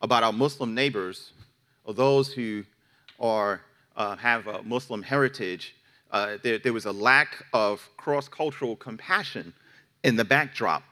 about 0.00 0.22
our 0.22 0.32
Muslim 0.32 0.74
neighbors, 0.74 1.32
or 1.84 1.94
those 1.94 2.32
who 2.32 2.64
are, 3.18 3.60
uh, 3.96 4.16
have 4.16 4.46
a 4.46 4.62
Muslim 4.62 5.02
heritage, 5.02 5.74
uh, 6.10 6.36
there, 6.42 6.58
there 6.58 6.72
was 6.72 6.86
a 6.86 6.92
lack 6.92 7.44
of 7.52 7.86
cross-cultural 7.96 8.76
compassion 8.76 9.52
in 10.04 10.16
the 10.16 10.24
backdrop, 10.24 10.82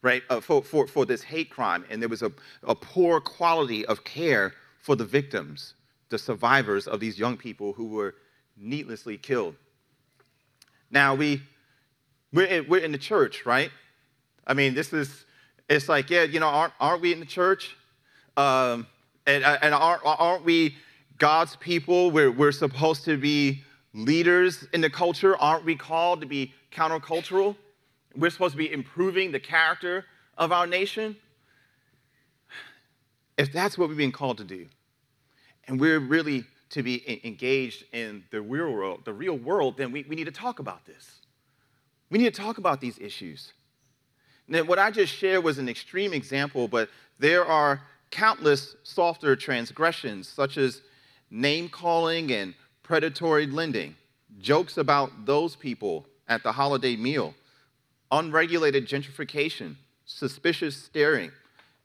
right, 0.00 0.22
uh, 0.30 0.40
for, 0.40 0.62
for, 0.62 0.86
for 0.86 1.04
this 1.04 1.22
hate 1.22 1.50
crime. 1.50 1.84
And 1.90 2.00
there 2.00 2.08
was 2.08 2.22
a, 2.22 2.32
a 2.62 2.74
poor 2.74 3.20
quality 3.20 3.84
of 3.86 4.02
care 4.04 4.54
for 4.80 4.96
the 4.96 5.04
victims, 5.04 5.74
the 6.08 6.18
survivors 6.18 6.88
of 6.88 6.98
these 7.00 7.18
young 7.18 7.36
people 7.36 7.72
who 7.72 7.88
were 7.88 8.14
needlessly 8.56 9.18
killed. 9.18 9.54
Now, 10.90 11.14
we, 11.14 11.42
we're 12.32 12.46
in, 12.46 12.68
we're 12.68 12.82
in 12.82 12.92
the 12.92 12.98
church, 12.98 13.46
right? 13.46 13.70
I 14.46 14.54
mean, 14.54 14.74
this 14.74 14.92
is, 14.92 15.24
it's 15.68 15.88
like, 15.88 16.10
yeah, 16.10 16.24
you 16.24 16.40
know, 16.40 16.48
aren't, 16.48 16.72
aren't 16.80 17.02
we 17.02 17.12
in 17.12 17.20
the 17.20 17.26
church? 17.26 17.76
Um, 18.36 18.86
and, 19.26 19.44
uh, 19.44 19.58
and 19.62 19.74
aren't, 19.74 20.02
aren't 20.04 20.44
we 20.44 20.76
God's 21.18 21.56
people? 21.56 22.10
We're, 22.10 22.30
we're 22.30 22.52
supposed 22.52 23.04
to 23.04 23.16
be 23.16 23.62
leaders 23.94 24.66
in 24.72 24.80
the 24.80 24.90
culture, 24.90 25.36
aren't 25.36 25.64
we 25.64 25.76
called 25.76 26.20
to 26.22 26.26
be 26.26 26.52
countercultural? 26.72 27.56
We're 28.16 28.30
supposed 28.30 28.52
to 28.52 28.58
be 28.58 28.72
improving 28.72 29.32
the 29.32 29.40
character 29.40 30.04
of 30.38 30.52
our 30.52 30.66
nation. 30.66 31.16
If 33.38 33.52
that's 33.52 33.76
what 33.76 33.88
we've 33.88 33.98
been 33.98 34.12
called 34.12 34.38
to 34.38 34.44
do, 34.44 34.66
and 35.68 35.80
we're 35.80 35.98
really 35.98 36.44
to 36.70 36.82
be 36.82 37.20
engaged 37.24 37.84
in 37.92 38.24
the 38.30 38.40
real 38.40 38.72
world, 38.72 39.04
the 39.04 39.12
real 39.12 39.36
world, 39.36 39.76
then 39.76 39.92
we, 39.92 40.04
we 40.08 40.16
need 40.16 40.24
to 40.24 40.32
talk 40.32 40.58
about 40.58 40.84
this. 40.86 41.20
We 42.10 42.18
need 42.18 42.34
to 42.34 42.42
talk 42.42 42.58
about 42.58 42.80
these 42.80 42.98
issues. 42.98 43.52
Now, 44.48 44.62
what 44.62 44.78
I 44.78 44.90
just 44.90 45.14
shared 45.14 45.44
was 45.44 45.58
an 45.58 45.68
extreme 45.68 46.12
example, 46.12 46.68
but 46.68 46.88
there 47.18 47.44
are 47.44 47.82
countless 48.12 48.76
softer 48.84 49.34
transgressions, 49.34 50.28
such 50.28 50.56
as 50.56 50.82
name 51.30 51.68
calling 51.68 52.30
and 52.30 52.54
predatory 52.84 53.46
lending, 53.46 53.96
jokes 54.38 54.76
about 54.76 55.26
those 55.26 55.56
people 55.56 56.06
at 56.28 56.44
the 56.44 56.52
holiday 56.52 56.94
meal, 56.94 57.34
unregulated 58.12 58.86
gentrification, 58.86 59.74
suspicious 60.04 60.76
staring, 60.76 61.32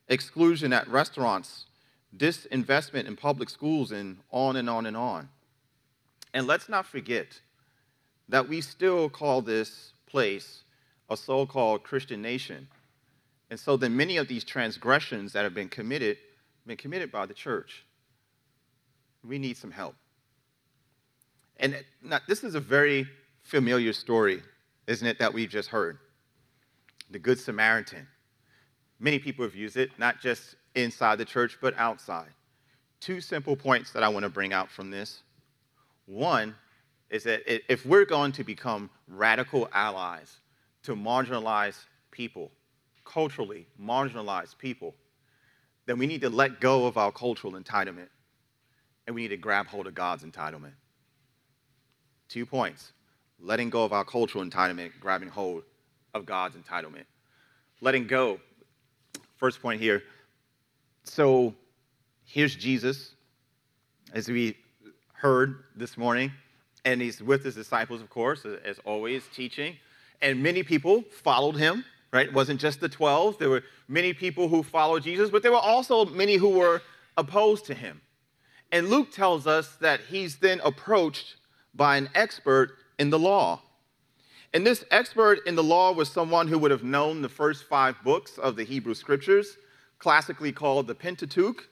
exclusion 0.09 0.71
at 0.73 0.87
restaurants, 0.87 1.65
disinvestment 2.15 3.05
in 3.05 3.15
public 3.15 3.49
schools, 3.49 3.91
and 3.91 4.17
on 4.31 4.57
and 4.57 4.69
on 4.69 4.85
and 4.85 4.97
on. 4.97 5.29
And 6.33 6.45
let's 6.45 6.69
not 6.69 6.85
forget 6.85 7.39
that 8.29 8.47
we 8.47 8.61
still 8.61 9.09
call 9.09 9.41
this 9.41 9.93
place 10.05 10.63
a 11.09 11.15
so 11.15 11.45
called 11.45 11.83
Christian 11.83 12.21
nation. 12.21 12.67
And 13.49 13.59
so 13.59 13.77
then 13.77 13.95
many 13.95 14.17
of 14.17 14.27
these 14.27 14.43
transgressions 14.43 15.33
that 15.33 15.43
have 15.43 15.53
been 15.53 15.69
committed, 15.69 16.17
been 16.65 16.77
committed 16.77 17.11
by 17.11 17.25
the 17.25 17.33
church. 17.33 17.85
We 19.23 19.39
need 19.39 19.57
some 19.57 19.71
help. 19.71 19.95
And 21.59 21.83
now, 22.03 22.19
this 22.27 22.43
is 22.43 22.55
a 22.55 22.59
very 22.59 23.07
familiar 23.43 23.93
story, 23.93 24.43
isn't 24.85 25.07
it, 25.07 25.19
that 25.19 25.33
we've 25.33 25.49
just 25.49 25.69
heard? 25.69 25.97
The 27.09 27.19
Good 27.19 27.39
Samaritan. 27.39 28.07
Many 28.99 29.19
people 29.19 29.45
have 29.45 29.55
used 29.55 29.77
it, 29.77 29.91
not 29.97 30.19
just 30.21 30.55
inside 30.75 31.17
the 31.17 31.25
church, 31.25 31.57
but 31.61 31.73
outside. 31.77 32.29
Two 32.99 33.21
simple 33.21 33.55
points 33.55 33.91
that 33.91 34.03
I 34.03 34.09
want 34.09 34.23
to 34.23 34.29
bring 34.29 34.53
out 34.53 34.69
from 34.69 34.91
this. 34.91 35.21
One 36.05 36.55
is 37.09 37.23
that 37.23 37.41
if 37.71 37.85
we're 37.85 38.05
going 38.05 38.31
to 38.33 38.43
become 38.43 38.89
radical 39.07 39.69
allies 39.73 40.37
to 40.83 40.95
marginalized 40.95 41.85
people, 42.11 42.51
culturally 43.07 43.65
marginalized 43.81 44.57
people, 44.57 44.93
then 45.85 45.97
we 45.97 46.07
need 46.07 46.21
to 46.21 46.29
let 46.29 46.59
go 46.59 46.85
of 46.85 46.97
our 46.97 47.11
cultural 47.11 47.53
entitlement 47.53 48.09
and 49.05 49.15
we 49.15 49.23
need 49.23 49.29
to 49.29 49.37
grab 49.37 49.67
hold 49.67 49.87
of 49.87 49.95
God's 49.95 50.23
entitlement. 50.23 50.73
Two 52.27 52.45
points 52.45 52.91
letting 53.39 53.69
go 53.69 53.83
of 53.83 53.93
our 53.93 54.03
cultural 54.03 54.43
entitlement, 54.43 54.91
grabbing 54.99 55.29
hold 55.29 55.63
of 56.13 56.25
God's 56.25 56.55
entitlement. 56.55 57.05
Letting 57.81 58.07
go. 58.07 58.39
First 59.37 59.61
point 59.61 59.79
here. 59.79 60.01
So 61.03 61.53
here's 62.25 62.55
Jesus, 62.55 63.13
as 64.13 64.27
we 64.27 64.57
heard 65.13 65.63
this 65.75 65.97
morning, 65.97 66.31
and 66.83 67.01
he's 67.01 67.21
with 67.21 67.43
his 67.43 67.55
disciples, 67.55 68.01
of 68.01 68.09
course, 68.09 68.45
as 68.45 68.79
always, 68.85 69.23
teaching. 69.33 69.77
And 70.21 70.41
many 70.41 70.63
people 70.63 71.03
followed 71.03 71.55
him, 71.55 71.85
right? 72.11 72.27
It 72.27 72.33
wasn't 72.33 72.59
just 72.59 72.79
the 72.79 72.89
12. 72.89 73.37
There 73.37 73.49
were 73.49 73.63
many 73.87 74.13
people 74.13 74.47
who 74.47 74.63
followed 74.63 75.03
Jesus, 75.03 75.29
but 75.29 75.43
there 75.43 75.51
were 75.51 75.57
also 75.57 76.05
many 76.05 76.35
who 76.35 76.49
were 76.49 76.81
opposed 77.15 77.65
to 77.65 77.73
him. 77.73 78.01
And 78.71 78.89
Luke 78.89 79.11
tells 79.11 79.47
us 79.47 79.75
that 79.77 80.01
he's 80.09 80.37
then 80.37 80.59
approached 80.63 81.35
by 81.73 81.97
an 81.97 82.09
expert 82.15 82.75
in 82.99 83.09
the 83.09 83.19
law. 83.19 83.61
And 84.53 84.65
this 84.65 84.83
expert 84.91 85.39
in 85.45 85.55
the 85.55 85.63
law 85.63 85.91
was 85.91 86.09
someone 86.09 86.47
who 86.47 86.57
would 86.59 86.71
have 86.71 86.83
known 86.83 87.21
the 87.21 87.29
first 87.29 87.65
five 87.65 87.95
books 88.03 88.37
of 88.37 88.55
the 88.55 88.63
Hebrew 88.63 88.93
scriptures, 88.93 89.57
classically 89.99 90.51
called 90.51 90.87
the 90.87 90.95
Pentateuch. 90.95 91.67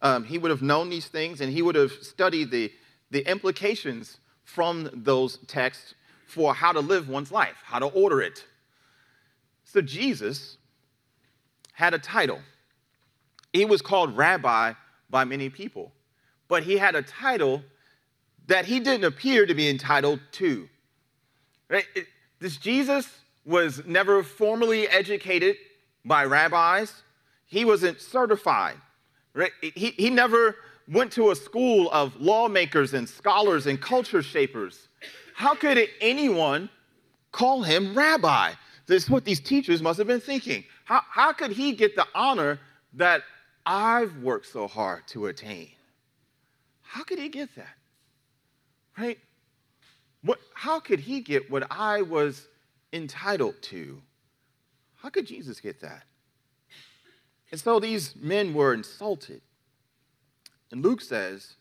Um, 0.00 0.24
he 0.24 0.38
would 0.38 0.50
have 0.50 0.62
known 0.62 0.88
these 0.88 1.06
things 1.06 1.40
and 1.40 1.52
he 1.52 1.62
would 1.62 1.74
have 1.74 1.92
studied 1.92 2.50
the, 2.50 2.72
the 3.10 3.28
implications 3.28 4.18
from 4.44 4.90
those 4.92 5.38
texts 5.46 5.94
for 6.26 6.54
how 6.54 6.72
to 6.72 6.80
live 6.80 7.08
one's 7.08 7.30
life, 7.30 7.56
how 7.64 7.78
to 7.78 7.86
order 7.86 8.20
it. 8.20 8.44
So 9.72 9.80
Jesus 9.80 10.58
had 11.72 11.94
a 11.94 11.98
title. 11.98 12.40
He 13.54 13.64
was 13.64 13.80
called 13.80 14.14
rabbi 14.14 14.74
by 15.08 15.24
many 15.24 15.48
people, 15.48 15.92
but 16.46 16.62
he 16.62 16.76
had 16.76 16.94
a 16.94 17.00
title 17.00 17.62
that 18.48 18.66
he 18.66 18.80
didn't 18.80 19.04
appear 19.04 19.46
to 19.46 19.54
be 19.54 19.70
entitled 19.70 20.20
to. 20.32 20.68
Right? 21.70 21.86
This 22.38 22.58
Jesus 22.58 23.08
was 23.46 23.82
never 23.86 24.22
formally 24.22 24.88
educated 24.88 25.56
by 26.04 26.26
rabbis. 26.26 26.92
He 27.46 27.64
wasn't 27.64 27.98
certified. 27.98 28.76
Right? 29.32 29.52
He, 29.62 29.92
he 29.92 30.10
never 30.10 30.56
went 30.86 31.12
to 31.12 31.30
a 31.30 31.34
school 31.34 31.90
of 31.92 32.14
lawmakers 32.20 32.92
and 32.92 33.08
scholars 33.08 33.66
and 33.66 33.80
culture 33.80 34.22
shapers. 34.22 34.88
How 35.34 35.54
could 35.54 35.78
anyone 36.02 36.68
call 37.30 37.62
him 37.62 37.94
rabbi? 37.94 38.52
This 38.86 39.04
is 39.04 39.10
what 39.10 39.24
these 39.24 39.40
teachers 39.40 39.80
must 39.80 39.98
have 39.98 40.06
been 40.06 40.20
thinking. 40.20 40.64
How, 40.84 41.02
how 41.08 41.32
could 41.32 41.52
he 41.52 41.72
get 41.72 41.94
the 41.94 42.06
honor 42.14 42.58
that 42.94 43.22
I've 43.64 44.16
worked 44.18 44.46
so 44.46 44.66
hard 44.66 45.06
to 45.08 45.26
attain? 45.26 45.70
How 46.82 47.04
could 47.04 47.18
he 47.18 47.28
get 47.28 47.54
that? 47.56 47.74
Right? 48.98 49.18
What, 50.22 50.38
how 50.54 50.80
could 50.80 51.00
he 51.00 51.20
get 51.20 51.50
what 51.50 51.66
I 51.70 52.02
was 52.02 52.48
entitled 52.92 53.60
to? 53.62 54.00
How 54.96 55.08
could 55.08 55.26
Jesus 55.26 55.60
get 55.60 55.80
that? 55.80 56.04
And 57.50 57.60
so 57.60 57.80
these 57.80 58.14
men 58.16 58.54
were 58.54 58.72
insulted. 58.72 59.42
And 60.70 60.82
Luke 60.82 61.00
says 61.00 61.54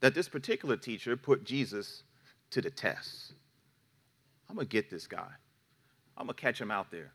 that 0.00 0.14
this 0.14 0.28
particular 0.28 0.76
teacher 0.76 1.16
put 1.16 1.44
Jesus 1.44 2.02
to 2.50 2.60
the 2.60 2.70
test. 2.70 3.32
I'm 4.48 4.56
going 4.56 4.66
to 4.66 4.70
get 4.70 4.90
this 4.90 5.06
guy. 5.06 5.30
I'm 6.16 6.26
going 6.26 6.34
to 6.34 6.40
catch 6.40 6.60
him 6.60 6.70
out 6.70 6.90
there. 6.90 7.10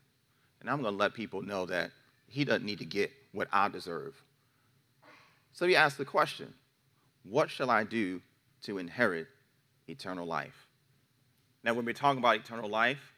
And 0.61 0.69
I'm 0.69 0.81
going 0.81 0.93
to 0.93 0.97
let 0.97 1.13
people 1.13 1.41
know 1.41 1.65
that 1.67 1.91
he 2.27 2.43
doesn't 2.43 2.65
need 2.65 2.79
to 2.79 2.85
get 2.85 3.11
what 3.31 3.47
I 3.51 3.69
deserve. 3.69 4.15
So 5.53 5.67
he 5.67 5.75
asked 5.75 5.97
the 5.97 6.05
question 6.05 6.53
What 7.23 7.49
shall 7.49 7.69
I 7.69 7.83
do 7.83 8.21
to 8.63 8.77
inherit 8.77 9.27
eternal 9.87 10.25
life. 10.25 10.67
Now, 11.63 11.73
when 11.73 11.85
we're 11.85 11.93
talking 11.93 12.19
about 12.19 12.35
eternal 12.35 12.69
life, 12.69 13.13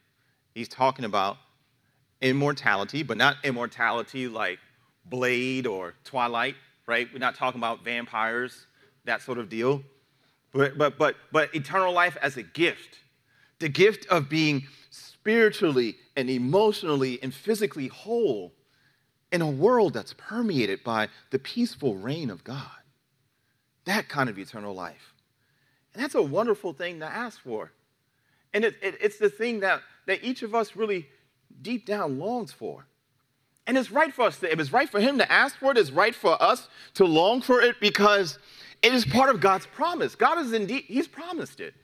he's 0.54 0.68
talking 0.68 1.06
about 1.06 1.38
immortality, 2.22 3.04
but 3.04 3.18
not 3.18 3.38
immortality 3.44 4.28
like 4.28 4.60
Blade 5.06 5.66
or 5.66 5.96
Twilight, 6.04 6.56
right? 6.88 7.08
We're 7.12 7.20
not 7.20 7.36
talking 7.36 7.60
about 7.60 7.84
vampires, 7.84 8.66
that 9.06 9.22
sort 9.22 9.38
of 9.38 9.50
deal. 9.50 9.82
But, 10.52 10.78
but, 10.78 10.98
but, 10.98 11.16
but 11.32 11.54
eternal 11.54 11.94
life 11.94 12.18
as 12.22 12.38
a 12.38 12.44
gift 12.44 12.98
the 13.60 13.68
gift 13.68 14.06
of 14.08 14.30
being 14.30 14.66
spiritually 15.30 15.96
and 16.16 16.28
emotionally 16.28 17.20
and 17.22 17.32
physically 17.32 17.88
whole 17.88 18.52
in 19.32 19.44
a 19.44 19.50
world 19.50 19.94
that's 19.94 20.14
permeated 20.14 20.84
by 20.84 21.08
the 21.30 21.38
peaceful 21.38 21.96
reign 21.96 22.32
of 22.32 22.44
God. 22.44 22.66
That 23.86 24.10
kind 24.10 24.28
of 24.28 24.40
eternal 24.40 24.74
life. 24.74 25.14
And 25.94 26.02
that's 26.02 26.16
a 26.16 26.22
wonderful 26.24 26.74
thing 26.74 27.00
to 27.02 27.06
ask 27.06 27.40
for. 27.40 27.72
And 28.56 28.66
it, 28.66 28.76
it, 28.82 28.98
it's 29.00 29.20
the 29.20 29.30
thing 29.30 29.60
that, 29.60 29.82
that 30.08 30.24
each 30.24 30.42
of 30.42 30.56
us 30.56 30.76
really 30.76 31.08
deep 31.62 31.86
down 31.86 32.18
longs 32.18 32.52
for. 32.52 32.88
And 33.68 33.78
it's 33.78 33.92
right 33.92 34.12
for 34.12 34.24
us, 34.24 34.40
to, 34.40 34.52
if 34.52 34.60
it's 34.60 34.74
right 34.74 34.90
for 34.90 35.00
him 35.00 35.20
to 35.20 35.32
ask 35.32 35.60
for 35.60 35.70
it, 35.70 35.78
it's 35.78 35.92
right 35.92 36.16
for 36.16 36.42
us 36.42 36.68
to 36.96 37.06
long 37.06 37.42
for 37.42 37.62
it 37.62 37.76
because 37.80 38.40
it 38.82 38.96
is 38.96 39.06
part 39.06 39.30
of 39.30 39.42
God's 39.42 39.68
promise. 39.68 40.16
God 40.16 40.40
is 40.40 40.54
indeed, 40.54 40.86
he's 40.88 41.08
promised 41.08 41.60
it. 41.60 41.76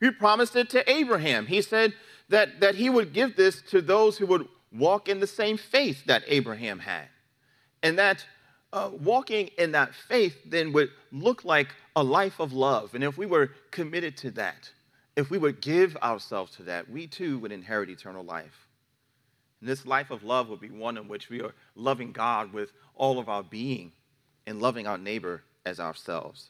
He 0.00 0.12
promised 0.12 0.54
it 0.54 0.70
to 0.70 0.88
Abraham. 0.88 1.46
He 1.46 1.62
said 1.62 1.94
that, 2.32 2.60
that 2.60 2.74
he 2.74 2.88
would 2.88 3.12
give 3.12 3.36
this 3.36 3.60
to 3.60 3.82
those 3.82 4.16
who 4.16 4.26
would 4.26 4.48
walk 4.72 5.06
in 5.06 5.20
the 5.20 5.26
same 5.26 5.58
faith 5.58 6.02
that 6.06 6.22
Abraham 6.26 6.78
had. 6.78 7.04
And 7.82 7.98
that 7.98 8.24
uh, 8.72 8.90
walking 8.90 9.50
in 9.58 9.72
that 9.72 9.94
faith 9.94 10.34
then 10.46 10.72
would 10.72 10.88
look 11.10 11.44
like 11.44 11.68
a 11.94 12.02
life 12.02 12.40
of 12.40 12.54
love. 12.54 12.94
And 12.94 13.04
if 13.04 13.18
we 13.18 13.26
were 13.26 13.50
committed 13.70 14.16
to 14.18 14.30
that, 14.30 14.70
if 15.14 15.28
we 15.28 15.36
would 15.36 15.60
give 15.60 15.94
ourselves 15.98 16.56
to 16.56 16.62
that, 16.62 16.88
we 16.88 17.06
too 17.06 17.38
would 17.40 17.52
inherit 17.52 17.90
eternal 17.90 18.24
life. 18.24 18.66
And 19.60 19.68
this 19.68 19.84
life 19.84 20.10
of 20.10 20.24
love 20.24 20.48
would 20.48 20.60
be 20.60 20.70
one 20.70 20.96
in 20.96 21.08
which 21.08 21.28
we 21.28 21.42
are 21.42 21.52
loving 21.76 22.12
God 22.12 22.50
with 22.50 22.72
all 22.94 23.18
of 23.18 23.28
our 23.28 23.42
being 23.42 23.92
and 24.46 24.62
loving 24.62 24.86
our 24.86 24.96
neighbor 24.96 25.42
as 25.66 25.78
ourselves. 25.78 26.48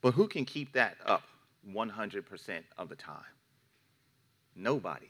But 0.00 0.14
who 0.14 0.28
can 0.28 0.46
keep 0.46 0.72
that 0.72 0.96
up 1.04 1.24
100% 1.68 2.62
of 2.78 2.88
the 2.88 2.96
time? 2.96 3.20
Nobody. 4.54 5.06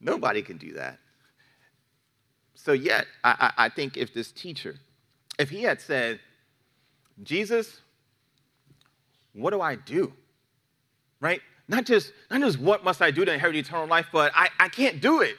Nobody 0.00 0.42
can 0.42 0.56
do 0.56 0.74
that. 0.74 0.98
So, 2.54 2.72
yet, 2.72 3.06
I, 3.24 3.52
I 3.56 3.68
think 3.68 3.96
if 3.96 4.14
this 4.14 4.30
teacher, 4.30 4.76
if 5.38 5.50
he 5.50 5.62
had 5.62 5.80
said, 5.80 6.20
Jesus, 7.22 7.80
what 9.32 9.50
do 9.50 9.60
I 9.60 9.74
do 9.74 10.12
right? 11.22 11.40
Not 11.68 11.86
just, 11.86 12.12
not 12.30 12.40
just 12.40 12.58
what 12.58 12.84
must 12.84 13.00
I 13.00 13.10
do 13.10 13.24
to 13.24 13.32
inherit 13.32 13.56
eternal 13.56 13.86
life, 13.86 14.08
but 14.12 14.32
I, 14.34 14.50
I 14.60 14.68
can't 14.68 15.00
do 15.00 15.22
it. 15.22 15.36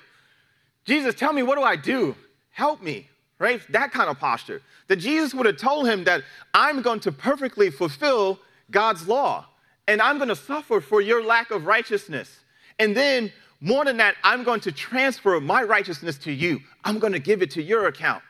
Jesus, 0.86 1.14
tell 1.14 1.34
me, 1.34 1.44
what 1.44 1.58
do 1.58 1.62
I 1.62 1.76
do? 1.76 2.16
Help 2.50 2.82
me, 2.82 3.10
right? 3.38 3.62
That 3.70 3.92
kind 3.92 4.10
of 4.10 4.18
posture. 4.18 4.62
That 4.88 4.96
Jesus 4.96 5.34
would 5.34 5.46
have 5.46 5.58
told 5.58 5.88
him 5.88 6.06
that 6.06 6.24
I'm 6.54 6.82
going 6.82 7.02
to 7.02 7.12
perfectly 7.12 7.70
fulfill 7.70 8.40
God's 8.72 9.08
law, 9.08 9.46
and 9.88 10.02
I'm 10.02 10.18
going 10.18 10.30
to 10.30 10.36
suffer 10.36 10.82
for 10.82 11.02
your 11.02 11.24
lack 11.24 11.52
of 11.52 11.66
righteousness. 11.66 12.40
And 12.80 12.96
then, 12.96 13.32
more 13.62 13.86
than 13.86 13.98
that, 13.98 14.16
I'm 14.24 14.44
going 14.44 14.60
to 14.62 14.72
transfer 14.72 15.40
my 15.40 15.64
righteousness 15.64 16.18
to 16.20 16.32
you. 16.32 16.60
I'm 16.84 17.00
going 17.00 17.14
to 17.14 17.20
give 17.20 17.42
it 17.42 17.52
to 17.52 17.64
your 17.64 17.88
account. 17.88 18.24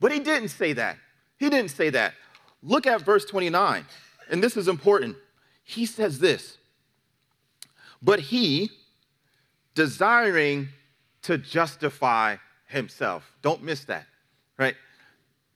But 0.00 0.12
he 0.12 0.18
didn't 0.18 0.48
say 0.48 0.72
that. 0.74 0.96
He 1.38 1.50
didn't 1.50 1.70
say 1.70 1.90
that. 1.90 2.14
Look 2.62 2.86
at 2.86 3.02
verse 3.02 3.24
29, 3.24 3.84
and 4.30 4.42
this 4.42 4.56
is 4.56 4.68
important. 4.68 5.16
He 5.64 5.84
says 5.86 6.20
this, 6.20 6.58
but 8.00 8.20
he, 8.20 8.70
desiring 9.74 10.68
to 11.22 11.38
justify 11.38 12.36
himself. 12.66 13.30
Don't 13.42 13.62
miss 13.62 13.84
that, 13.84 14.06
right? 14.58 14.74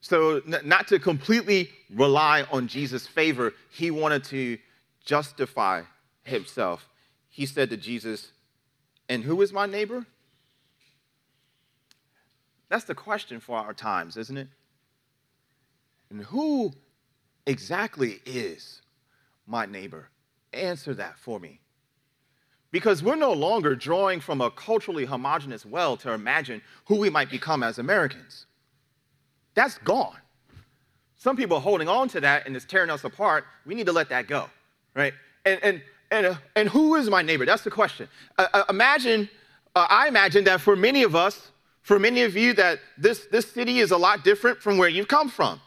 So, 0.01 0.43
not 0.47 0.89
to 0.89 0.99
completely 0.99 1.71
rely 1.95 2.45
on 2.53 2.69
Jesus' 2.69 3.07
favor, 3.07 3.55
he 3.71 3.91
wanted 3.91 4.23
to 4.25 4.59
justify 5.05 5.83
himself. 6.23 6.89
He 7.37 7.45
said 7.45 7.69
to 7.69 7.77
Jesus, 7.77 8.33
And 9.11 9.23
who 9.23 9.43
is 9.43 9.53
my 9.53 9.67
neighbor? 9.67 10.07
That's 12.71 12.87
the 12.87 12.95
question 12.95 13.41
for 13.41 13.59
our 13.59 13.75
times, 13.75 14.17
isn't 14.17 14.39
it? 14.39 14.49
And 16.09 16.23
who 16.23 16.73
exactly 17.47 18.23
is 18.25 18.81
my 19.47 19.67
neighbor? 19.67 20.09
Answer 20.55 20.95
that 20.95 21.19
for 21.19 21.39
me. 21.39 21.61
Because 22.71 23.03
we're 23.03 23.17
no 23.17 23.35
longer 23.35 23.77
drawing 23.77 24.21
from 24.21 24.41
a 24.41 24.51
culturally 24.51 25.05
homogenous 25.05 25.67
well 25.67 25.99
to 25.99 26.13
imagine 26.13 26.63
who 26.87 26.97
we 26.97 27.11
might 27.11 27.29
become 27.29 27.63
as 27.63 27.79
Americans. 27.79 28.47
That's 29.53 29.77
gone. 29.77 30.17
Some 31.19 31.37
people 31.37 31.59
are 31.59 31.63
holding 31.63 31.87
on 31.89 32.09
to 32.09 32.21
that 32.23 32.47
and 32.47 32.57
it's 32.57 32.65
tearing 32.65 32.89
us 32.89 33.05
apart. 33.05 33.45
We 33.67 33.75
need 33.75 33.87
to 33.87 33.93
let 33.93 34.09
that 34.09 34.27
go, 34.27 34.49
right? 34.95 35.13
And, 35.45 35.63
and, 35.63 35.83
and, 36.11 36.27
uh, 36.27 36.35
and 36.55 36.69
who 36.69 36.95
is 36.95 37.09
my 37.11 37.23
neighbor? 37.23 37.45
That's 37.45 37.65
the 37.65 37.71
question. 37.71 38.09
Uh, 38.39 38.47
uh, 38.53 38.65
imagine, 38.69 39.29
uh, 39.75 39.87
I 39.89 40.09
imagine 40.09 40.45
that 40.45 40.61
for 40.61 40.77
many 40.77 41.03
of 41.03 41.15
us, 41.15 41.51
for 41.83 41.99
many 41.99 42.23
of 42.23 42.37
you, 42.37 42.53
that 42.55 42.81
this, 42.99 43.27
this 43.31 43.51
city 43.51 43.79
is 43.79 43.91
a 43.91 43.97
lot 43.97 44.25
different 44.25 44.59
from 44.59 44.79
where 44.79 44.89
you've 44.89 45.09
come 45.09 45.29
from. 45.29 45.61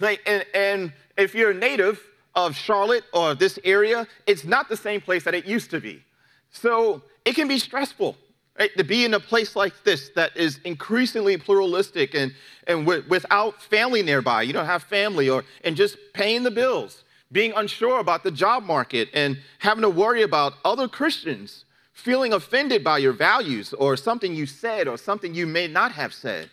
And, 0.00 0.44
and 0.54 0.92
if 1.16 1.34
you're 1.34 1.50
a 1.50 1.54
native 1.54 2.00
of 2.34 2.56
Charlotte 2.56 3.04
or 3.12 3.34
this 3.34 3.58
area, 3.64 4.06
it's 4.26 4.44
not 4.44 4.68
the 4.68 4.76
same 4.76 5.00
place 5.00 5.24
that 5.24 5.34
it 5.34 5.44
used 5.44 5.70
to 5.70 5.80
be. 5.80 6.02
So 6.50 7.02
it 7.24 7.34
can 7.34 7.48
be 7.48 7.58
stressful 7.58 8.16
right, 8.58 8.70
to 8.76 8.84
be 8.84 9.04
in 9.04 9.14
a 9.14 9.20
place 9.20 9.56
like 9.56 9.72
this 9.84 10.10
that 10.14 10.36
is 10.36 10.60
increasingly 10.64 11.36
pluralistic 11.36 12.14
and, 12.14 12.34
and 12.66 12.86
w- 12.86 13.04
without 13.08 13.62
family 13.62 14.02
nearby. 14.02 14.42
You 14.42 14.52
don't 14.52 14.66
have 14.66 14.82
family 14.82 15.28
or 15.28 15.44
and 15.64 15.76
just 15.76 15.96
paying 16.12 16.42
the 16.42 16.50
bills, 16.50 17.04
being 17.32 17.52
unsure 17.56 17.98
about 17.98 18.22
the 18.22 18.30
job 18.30 18.62
market, 18.62 19.08
and 19.14 19.38
having 19.58 19.82
to 19.82 19.90
worry 19.90 20.22
about 20.22 20.54
other 20.64 20.86
Christians 20.86 21.64
feeling 21.92 22.32
offended 22.32 22.84
by 22.84 22.98
your 22.98 23.12
values 23.12 23.72
or 23.74 23.96
something 23.96 24.34
you 24.34 24.46
said 24.46 24.86
or 24.86 24.96
something 24.96 25.34
you 25.34 25.46
may 25.46 25.66
not 25.66 25.92
have 25.92 26.12
said. 26.12 26.50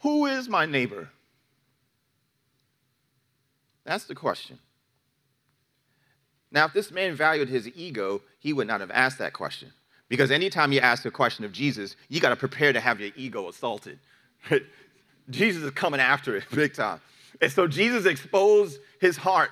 Who 0.00 0.26
is 0.26 0.48
my 0.48 0.66
neighbor? 0.66 1.08
That's 3.84 4.04
the 4.04 4.14
question. 4.14 4.58
Now, 6.50 6.66
if 6.66 6.72
this 6.72 6.90
man 6.90 7.14
valued 7.14 7.48
his 7.48 7.68
ego, 7.74 8.22
he 8.38 8.52
would 8.52 8.66
not 8.66 8.80
have 8.80 8.90
asked 8.90 9.18
that 9.18 9.32
question. 9.32 9.72
Because 10.08 10.30
anytime 10.30 10.72
you 10.72 10.80
ask 10.80 11.04
a 11.04 11.10
question 11.10 11.44
of 11.44 11.52
Jesus, 11.52 11.96
you 12.08 12.20
got 12.20 12.30
to 12.30 12.36
prepare 12.36 12.72
to 12.72 12.80
have 12.80 13.00
your 13.00 13.10
ego 13.16 13.48
assaulted. 13.48 13.98
Jesus 15.30 15.64
is 15.64 15.70
coming 15.72 16.00
after 16.00 16.36
it 16.36 16.44
big 16.52 16.74
time. 16.74 17.00
And 17.40 17.50
so 17.50 17.66
Jesus 17.66 18.06
exposed 18.06 18.78
his 19.00 19.16
heart, 19.16 19.50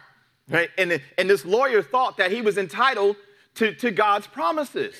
right? 0.48 0.70
And, 0.78 1.00
and 1.18 1.30
this 1.30 1.44
lawyer 1.44 1.83
thought 1.83 2.16
that 2.18 2.30
he 2.30 2.40
was 2.40 2.59
entitled 2.59 3.16
to, 3.57 3.74
to 3.76 3.90
God's 3.90 4.26
promises. 4.26 4.94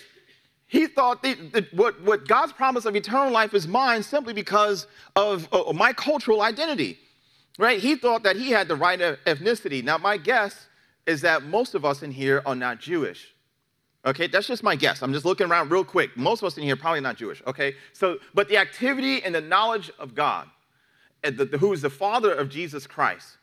He 0.67 0.87
thought 0.87 1.23
that, 1.23 1.53
that 1.53 1.75
what, 1.75 2.01
what 2.03 2.27
God's 2.27 2.53
promise 2.53 2.85
of 2.85 2.97
eternal 2.97 3.33
life 3.33 3.55
is 3.55 3.69
mine 3.69 4.03
simply 4.03 4.33
because 4.33 4.87
of 5.15 5.49
uh, 5.53 5.73
my 5.73 5.93
cultural 5.93 6.43
identity, 6.43 6.99
right? 7.59 7.79
He 7.79 7.97
thought 7.97 8.23
that 8.23 8.37
he 8.37 8.51
had 8.51 8.69
the 8.69 8.77
right 8.77 9.01
of 9.01 9.19
ethnicity. 9.25 9.85
Now, 9.85 9.99
my 9.99 10.17
guess 10.17 10.67
is 11.07 11.21
that 11.21 11.45
most 11.45 11.75
of 11.75 11.85
us 11.85 12.03
in 12.03 12.11
here 12.11 12.43
are 12.47 12.55
not 12.55 12.81
Jewish. 12.81 13.35
Okay, 14.07 14.27
that's 14.27 14.47
just 14.47 14.63
my 14.63 14.77
guess. 14.77 15.03
I'm 15.03 15.13
just 15.13 15.25
looking 15.25 15.47
around 15.47 15.71
real 15.71 15.85
quick. 15.85 16.17
Most 16.17 16.43
of 16.43 16.47
us 16.47 16.59
in 16.59 16.65
here 16.65 16.77
probably 16.77 17.01
not 17.01 17.17
Jewish. 17.17 17.43
Okay, 17.47 17.75
so 17.93 18.19
but 18.35 18.49
the 18.49 18.59
activity 18.59 19.23
and 19.23 19.35
the 19.35 19.41
knowledge 19.41 19.91
of 19.99 20.15
God, 20.15 20.49
the, 21.23 21.31
the, 21.31 21.59
who 21.59 21.73
is 21.73 21.81
the 21.81 21.91
Father 21.91 22.33
of 22.33 22.51
Jesus 22.51 22.87
Christ, 22.87 23.39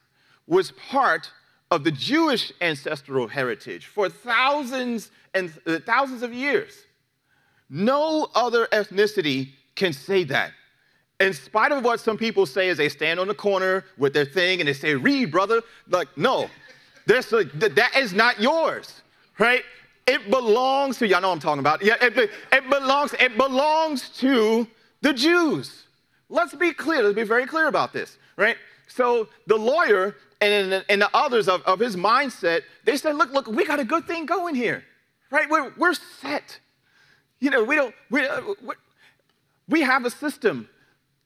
was 0.48 0.72
part 0.72 1.32
of 1.72 1.86
the 1.86 1.92
Jewish 1.92 2.52
ancestral 2.60 3.28
heritage 3.28 3.86
for 3.86 4.10
thousands 4.10 5.10
and 5.34 5.52
uh, 5.66 5.80
thousands 5.86 6.22
of 6.22 6.34
years. 6.34 6.84
No 7.70 8.28
other 8.36 8.68
ethnicity 8.68 9.52
can 9.76 9.94
say 9.94 10.26
that. 10.26 10.52
In 11.22 11.34
spite 11.34 11.72
of 11.72 11.84
what 11.84 12.00
some 12.02 12.18
people 12.18 12.46
say 12.46 12.68
as 12.70 12.78
they 12.78 12.90
stand 12.90 13.20
on 13.20 13.28
the 13.28 13.34
corner 13.34 13.86
with 13.98 14.14
their 14.14 14.26
thing 14.26 14.60
and 14.60 14.68
they 14.68 14.74
say, 14.74 14.96
read, 14.96 15.32
brother, 15.32 15.62
like, 15.88 16.10
no, 16.18 16.50
a, 17.08 17.44
that 17.44 17.92
is 17.96 18.14
not 18.14 18.42
yours, 18.42 19.02
right? 19.40 19.64
It 20.08 20.30
belongs 20.30 20.98
to, 20.98 21.08
y'all 21.08 21.22
know 21.22 21.32
I'm 21.32 21.40
talking 21.40 21.60
about. 21.60 21.84
Yeah, 21.84 21.96
it, 22.02 22.18
it 22.52 22.70
belongs, 22.70 23.14
it 23.14 23.38
belongs 23.38 24.10
to 24.18 24.68
the 25.02 25.14
Jews. 25.14 25.84
Let's 26.28 26.56
be 26.56 26.74
clear, 26.74 27.04
let's 27.04 27.16
be 27.16 27.24
very 27.24 27.46
clear 27.46 27.68
about 27.68 27.94
this, 27.94 28.18
right? 28.36 28.58
So 28.88 29.30
the 29.48 29.58
lawyer 29.58 30.16
and, 30.42 30.86
and 30.90 31.02
the 31.02 31.10
others 31.14 31.48
of, 31.48 31.62
of 31.64 31.80
his 31.80 31.96
mindset, 31.96 32.62
they 32.84 32.98
said, 32.98 33.16
look, 33.16 33.32
look, 33.32 33.48
we 33.48 33.66
got 33.66 33.80
a 33.80 33.86
good 33.86 34.08
thing 34.08 34.26
going 34.26 34.56
here, 34.56 34.84
right? 35.30 35.50
We're, 35.50 35.72
we're 35.78 35.94
set. 35.94 36.60
You 37.40 37.52
know, 37.52 37.64
we 37.64 37.76
don't, 37.76 37.94
we, 38.10 38.28
uh, 38.28 38.42
we 39.68 39.82
have 39.82 40.06
a 40.06 40.10
system 40.10 40.68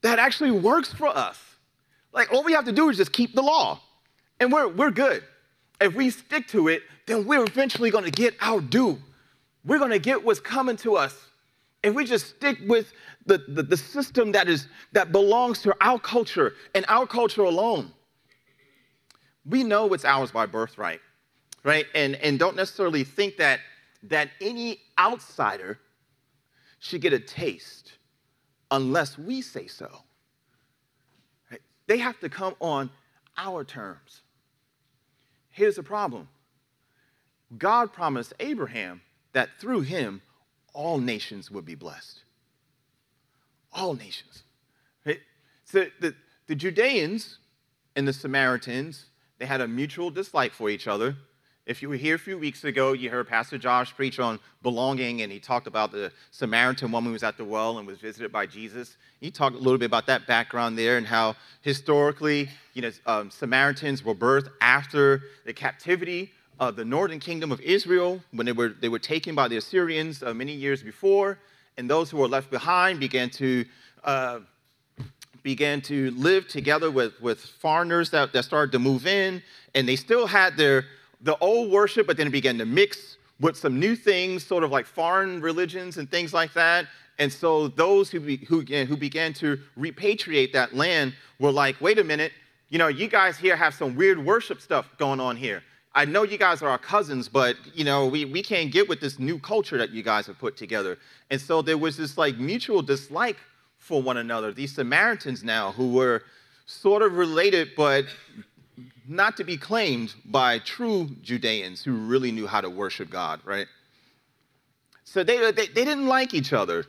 that 0.01 0.19
actually 0.19 0.51
works 0.51 0.91
for 0.91 1.07
us. 1.07 1.39
Like, 2.13 2.31
all 2.31 2.43
we 2.43 2.53
have 2.53 2.65
to 2.65 2.71
do 2.71 2.89
is 2.89 2.97
just 2.97 3.11
keep 3.11 3.35
the 3.35 3.41
law, 3.41 3.81
and 4.39 4.51
we're, 4.51 4.67
we're 4.67 4.91
good 4.91 5.23
if 5.81 5.93
we 5.93 6.09
stick 6.09 6.47
to 6.49 6.67
it, 6.67 6.83
then 7.05 7.25
we're 7.25 7.43
eventually 7.43 7.91
to 7.91 8.11
get 8.11 8.35
our 8.41 8.61
due. 8.61 8.99
We're 9.63 9.79
to 9.87 9.99
get 9.99 10.23
what's 10.23 10.39
coming 10.39 10.77
to 10.77 10.95
us. 10.95 11.15
If 11.83 11.93
we 11.93 12.05
just 12.05 12.27
stick 12.27 12.57
with 12.65 12.91
the, 13.25 13.39
the, 13.47 13.63
the, 13.63 13.77
system 13.77 14.31
that, 14.31 14.47
is, 14.47 14.67
that 14.91 15.11
belongs 15.11 15.61
to 15.63 15.75
our 15.81 15.99
culture 15.99 16.53
and 16.73 16.85
our 16.87 17.05
culture 17.05 17.43
alone, 17.43 17.91
we 19.45 19.63
know 19.63 19.93
it's 19.93 20.05
ours 20.05 20.31
by 20.31 20.45
birthright, 20.45 21.01
right? 21.63 21.85
And, 21.93 22.15
and 22.15 22.39
don't 22.39 22.55
necessarily 22.55 23.03
think 23.03 23.37
that, 23.37 23.59
that 24.03 24.29
any 24.41 24.79
outsider 24.97 25.79
should 26.79 27.01
get 27.01 27.13
a 27.13 27.19
taste 27.19 27.93
unless 28.71 29.17
we 29.17 29.41
say 29.41 29.67
so. 29.67 29.89
Right? 31.51 31.61
They 31.87 31.97
have 31.97 32.19
to 32.19 32.29
come 32.29 32.55
on 32.59 32.89
our 33.37 33.63
terms. 33.63 34.21
Here's 35.51 35.75
the 35.75 35.83
problem 35.83 36.27
God 37.57 37.93
promised 37.93 38.33
Abraham 38.39 39.01
that 39.33 39.49
through 39.59 39.81
him, 39.81 40.21
all 40.73 40.97
nations 40.97 41.51
would 41.51 41.65
be 41.65 41.75
blessed. 41.75 42.23
All 43.73 43.93
nations. 43.93 44.43
Right? 45.05 45.19
So 45.65 45.85
the, 45.99 46.15
the 46.47 46.55
Judeans 46.55 47.37
and 47.95 48.07
the 48.07 48.13
Samaritans, 48.13 49.05
they 49.37 49.45
had 49.45 49.61
a 49.61 49.67
mutual 49.67 50.09
dislike 50.09 50.53
for 50.53 50.69
each 50.69 50.87
other. 50.87 51.15
If 51.65 51.81
you 51.81 51.89
were 51.89 51.95
here 51.95 52.13
a 52.13 52.19
few 52.19 52.37
weeks 52.37 52.63
ago, 52.63 52.93
you 52.93 53.09
heard 53.09 53.27
Pastor 53.27 53.57
Josh 53.57 53.91
preach 53.95 54.19
on 54.19 54.39
belonging, 54.61 55.23
and 55.23 55.31
he 55.31 55.39
talked 55.39 55.65
about 55.65 55.91
the 55.91 56.11
Samaritan 56.29 56.91
woman 56.91 57.09
who 57.09 57.13
was 57.13 57.23
at 57.23 57.37
the 57.37 57.43
well 57.43 57.79
and 57.79 57.87
was 57.87 57.97
visited 57.97 58.31
by 58.31 58.45
Jesus. 58.45 58.97
He 59.19 59.31
talked 59.31 59.55
a 59.55 59.59
little 59.59 59.79
bit 59.79 59.87
about 59.87 60.05
that 60.05 60.27
background 60.27 60.77
there 60.77 60.97
and 60.97 61.07
how 61.07 61.35
historically, 61.61 62.49
you 62.75 62.83
know, 62.83 62.91
um, 63.07 63.31
Samaritans 63.31 64.05
were 64.05 64.13
birthed 64.13 64.49
after 64.61 65.23
the 65.43 65.53
captivity 65.53 66.31
of 66.59 66.75
the 66.75 66.85
northern 66.85 67.19
kingdom 67.19 67.51
of 67.51 67.59
Israel 67.61 68.21
when 68.31 68.45
they 68.45 68.51
were, 68.51 68.69
they 68.69 68.89
were 68.89 68.99
taken 68.99 69.33
by 69.33 69.47
the 69.47 69.57
Assyrians 69.57 70.21
uh, 70.21 70.35
many 70.35 70.53
years 70.53 70.83
before, 70.83 71.39
and 71.77 71.89
those 71.89 72.11
who 72.11 72.17
were 72.17 72.27
left 72.27 72.51
behind 72.51 72.99
began 72.99 73.31
to 73.31 73.65
uh, 74.03 74.39
began 75.45 75.79
to 75.79 76.09
live 76.11 76.47
together 76.47 76.89
with, 76.89 77.21
with 77.21 77.39
foreigners 77.39 78.09
that, 78.09 78.33
that 78.33 78.43
started 78.43 78.71
to 78.71 78.79
move 78.79 79.05
in, 79.05 79.43
and 79.75 79.87
they 79.87 79.95
still 79.95 80.25
had 80.25 80.57
their 80.57 80.85
the 81.21 81.37
old 81.37 81.71
worship, 81.71 82.07
but 82.07 82.17
then 82.17 82.27
it 82.27 82.31
began 82.31 82.57
to 82.57 82.65
mix 82.65 83.17
with 83.39 83.55
some 83.55 83.79
new 83.79 83.95
things, 83.95 84.43
sort 84.43 84.63
of 84.63 84.71
like 84.71 84.87
foreign 84.87 85.39
religions 85.41 85.97
and 85.97 86.09
things 86.09 86.33
like 86.33 86.51
that. 86.53 86.87
And 87.19 87.31
so 87.31 87.67
those 87.67 88.09
who, 88.09 88.19
be, 88.19 88.37
who, 88.37 88.61
who 88.61 88.97
began 88.97 89.33
to 89.33 89.59
repatriate 89.77 90.51
that 90.53 90.75
land 90.75 91.13
were 91.39 91.51
like, 91.51 91.79
wait 91.79 91.99
a 91.99 92.03
minute, 92.03 92.31
you 92.69 92.79
know, 92.79 92.87
you 92.87 93.07
guys 93.07 93.37
here 93.37 93.55
have 93.55 93.73
some 93.73 93.95
weird 93.95 94.23
worship 94.23 94.59
stuff 94.59 94.89
going 94.97 95.19
on 95.19 95.37
here. 95.37 95.61
I 95.93 96.05
know 96.05 96.23
you 96.23 96.37
guys 96.39 96.61
are 96.63 96.69
our 96.69 96.79
cousins, 96.79 97.29
but 97.29 97.55
you 97.73 97.85
know, 97.85 98.07
we, 98.07 98.25
we 98.25 98.41
can't 98.41 98.71
get 98.71 98.89
with 98.89 98.99
this 98.99 99.19
new 99.19 99.37
culture 99.39 99.77
that 99.77 99.91
you 99.91 100.01
guys 100.01 100.25
have 100.25 100.39
put 100.39 100.57
together. 100.57 100.97
And 101.29 101.39
so 101.39 101.61
there 101.61 101.77
was 101.77 101.95
this 101.97 102.17
like 102.17 102.37
mutual 102.37 102.81
dislike 102.81 103.37
for 103.85 104.01
one 104.01 104.17
another. 104.17 104.51
These 104.51 104.73
Samaritans 104.73 105.43
now 105.43 105.71
who 105.71 105.93
were 105.93 106.23
sort 106.65 107.03
of 107.03 107.17
related, 107.17 107.69
but 107.77 108.05
not 109.07 109.37
to 109.37 109.43
be 109.43 109.57
claimed 109.57 110.15
by 110.25 110.57
true 110.57 111.07
Judeans 111.21 111.83
who 111.83 111.93
really 111.93 112.31
knew 112.31 112.47
how 112.47 112.61
to 112.61 112.69
worship 112.69 113.11
God, 113.11 113.41
right? 113.45 113.67
So 115.03 115.23
they, 115.23 115.51
they, 115.51 115.67
they 115.67 115.85
didn't 115.85 116.07
like 116.07 116.33
each 116.33 116.51
other. 116.51 116.85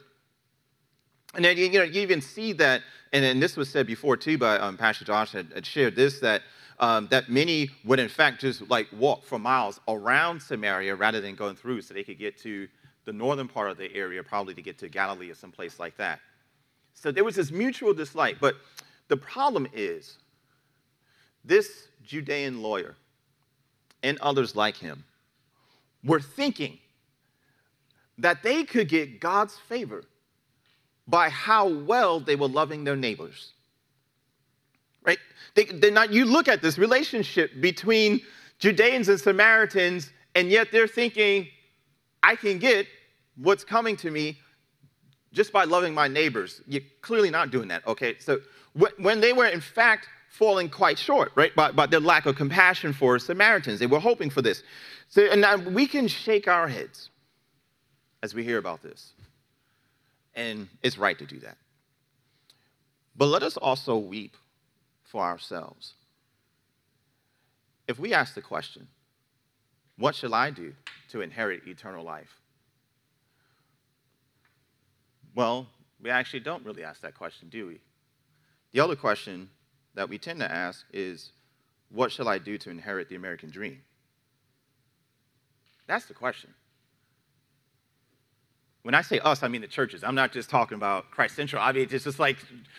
And 1.35 1.45
then 1.45 1.59
you, 1.59 1.71
know, 1.71 1.83
you 1.83 2.01
even 2.01 2.23
see 2.23 2.55
that, 2.55 2.81
and, 3.13 3.23
and 3.23 3.43
this 3.43 3.59
was 3.59 3.69
said 3.69 3.87
before 3.87 4.17
too 4.17 4.39
by 4.39 4.59
um, 4.59 4.79
Pastor 4.79 5.05
Josh 5.05 5.33
had, 5.33 5.53
had 5.55 5.67
shared 5.67 5.95
this, 5.95 6.19
that, 6.21 6.41
um, 6.79 7.09
that 7.11 7.29
many 7.29 7.69
would 7.85 7.99
in 7.99 8.09
fact 8.09 8.41
just 8.41 8.71
like 8.71 8.87
walk 8.99 9.23
for 9.23 9.39
miles 9.39 9.81
around 9.87 10.41
Samaria 10.41 10.95
rather 10.95 11.21
than 11.21 11.35
going 11.35 11.57
through 11.57 11.83
so 11.83 11.93
they 11.93 12.05
could 12.05 12.19
get 12.19 12.39
to 12.39 12.69
the 13.05 13.13
northern 13.13 13.49
part 13.49 13.71
of 13.71 13.77
the 13.77 13.95
area, 13.95 14.23
probably 14.23 14.55
to 14.55 14.63
get 14.63 14.79
to 14.79 14.89
Galilee 14.89 15.31
or 15.31 15.35
someplace 15.35 15.79
like 15.79 15.99
that. 15.99 16.21
So 16.97 17.13
there 17.13 17.25
was 17.25 17.37
this 17.37 17.53
mutual 17.53 17.95
dislike. 17.95 18.39
But 18.41 18.57
the 19.09 19.17
problem 19.17 19.69
is, 19.73 20.17
this 21.45 21.89
Judean 22.03 22.63
lawyer 22.63 22.97
and 24.03 24.19
others 24.19 24.57
like 24.57 24.77
him 24.77 25.05
were 26.03 26.21
thinking 26.21 26.79
that 28.19 28.43
they 28.43 28.65
could 28.65 28.89
get 28.89 29.21
God's 29.21 29.55
favor 29.55 30.05
by 31.07 31.29
how 31.29 31.69
well 31.69 32.19
they 32.19 32.35
were 32.35 32.49
loving 32.49 32.83
their 32.83 32.97
neighbors. 32.97 33.53
Right? 35.05 35.19
They, 35.55 35.65
they're 35.67 35.93
not, 35.93 36.13
you 36.13 36.25
look 36.25 36.49
at 36.49 36.63
this 36.63 36.79
relationship 36.79 37.61
between 37.61 38.23
Judeans 38.59 39.09
and 39.09 39.21
Samaritans, 39.21 40.11
and 40.35 40.49
yet 40.49 40.69
they're 40.73 40.89
thinking, 40.89 41.47
I 42.23 42.35
can 42.37 42.59
get 42.59 42.87
what's 43.37 43.65
coming 43.65 43.97
to 43.99 44.11
me 44.11 44.39
just 45.37 45.53
by 45.53 45.65
loving 45.65 45.93
my 45.93 46.09
neighbors. 46.09 46.63
You're 46.67 46.83
clearly 47.03 47.29
not 47.29 47.51
doing 47.51 47.69
that, 47.69 47.87
okay? 47.87 48.17
So 48.19 48.41
when 48.97 49.21
they 49.21 49.35
were 49.35 49.47
in 49.47 49.61
fact 49.61 50.09
falling 50.31 50.71
quite 50.71 50.99
short, 50.99 51.31
right, 51.35 51.55
by, 51.55 51.71
by 51.73 51.87
their 51.87 52.01
lack 52.01 52.25
of 52.25 52.37
compassion 52.37 52.95
for 52.95 53.19
Samaritans, 53.19 53.79
they 53.79 53.87
were 53.87 54.01
hoping 54.01 54.31
for 54.31 54.41
this. 54.41 54.63
So, 55.09 55.23
and 55.23 55.43
now 55.43 55.57
we 55.57 55.87
can 55.87 56.09
shake 56.09 56.49
our 56.49 56.67
heads 56.67 57.11
as 58.23 58.35
we 58.35 58.45
hear 58.45 58.57
about 58.57 58.83
this. 58.83 59.13
And 60.35 60.69
it's 60.83 60.97
right 60.97 61.19
to 61.19 61.27
do 61.27 61.39
that. 61.41 61.59
But 63.15 63.27
let 63.27 63.43
us 63.43 63.59
also 63.59 63.99
weep 63.99 64.37
for 65.05 65.23
ourselves. 65.23 65.95
If 67.87 67.99
we 67.99 68.15
ask 68.15 68.35
the 68.35 68.43
question, 68.43 68.89
what 69.99 70.15
shall 70.15 70.35
I 70.35 70.51
do 70.51 70.73
to 71.11 71.21
inherit 71.21 71.67
eternal 71.67 72.05
life? 72.05 72.41
Well, 75.37 75.69
we 76.03 76.09
actually 76.09 76.41
don't 76.41 76.65
really 76.65 76.83
ask 76.83 77.03
that 77.03 77.15
question, 77.15 77.49
do 77.51 77.67
we? 77.67 77.79
The 78.73 78.81
other 78.81 78.97
question 78.97 79.51
that 79.95 80.09
we 80.09 80.17
tend 80.17 80.41
to 80.41 80.51
ask 80.51 80.87
is, 80.95 81.33
what 81.91 82.11
shall 82.11 82.27
I 82.27 82.39
do 82.39 82.57
to 82.59 82.71
inherit 82.71 83.11
the 83.11 83.17
American 83.17 83.51
dream? 83.51 83.83
That's 85.87 86.07
the 86.07 86.15
question. 86.15 86.53
When 88.83 88.95
I 88.95 89.03
say 89.03 89.19
us, 89.19 89.43
I 89.43 89.49
mean 89.49 89.61
the 89.61 89.67
churches. 89.67 90.03
I'm 90.03 90.15
not 90.15 90.33
just 90.33 90.49
talking 90.49 90.77
about 90.77 91.11
Christ 91.11 91.37
Central. 91.37 91.61
I 91.63 91.71
mean, 91.73 91.87
it's 91.91 92.05
just 92.05 92.19
like 92.19 92.39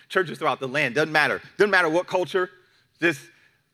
churches 0.09 0.39
throughout 0.39 0.59
the 0.59 0.67
land. 0.67 0.95
Doesn't 0.95 1.11
matter. 1.11 1.41
Doesn't 1.57 1.69
matter 1.69 1.89
what 1.89 2.07
culture. 2.07 2.49
Just 2.99 3.21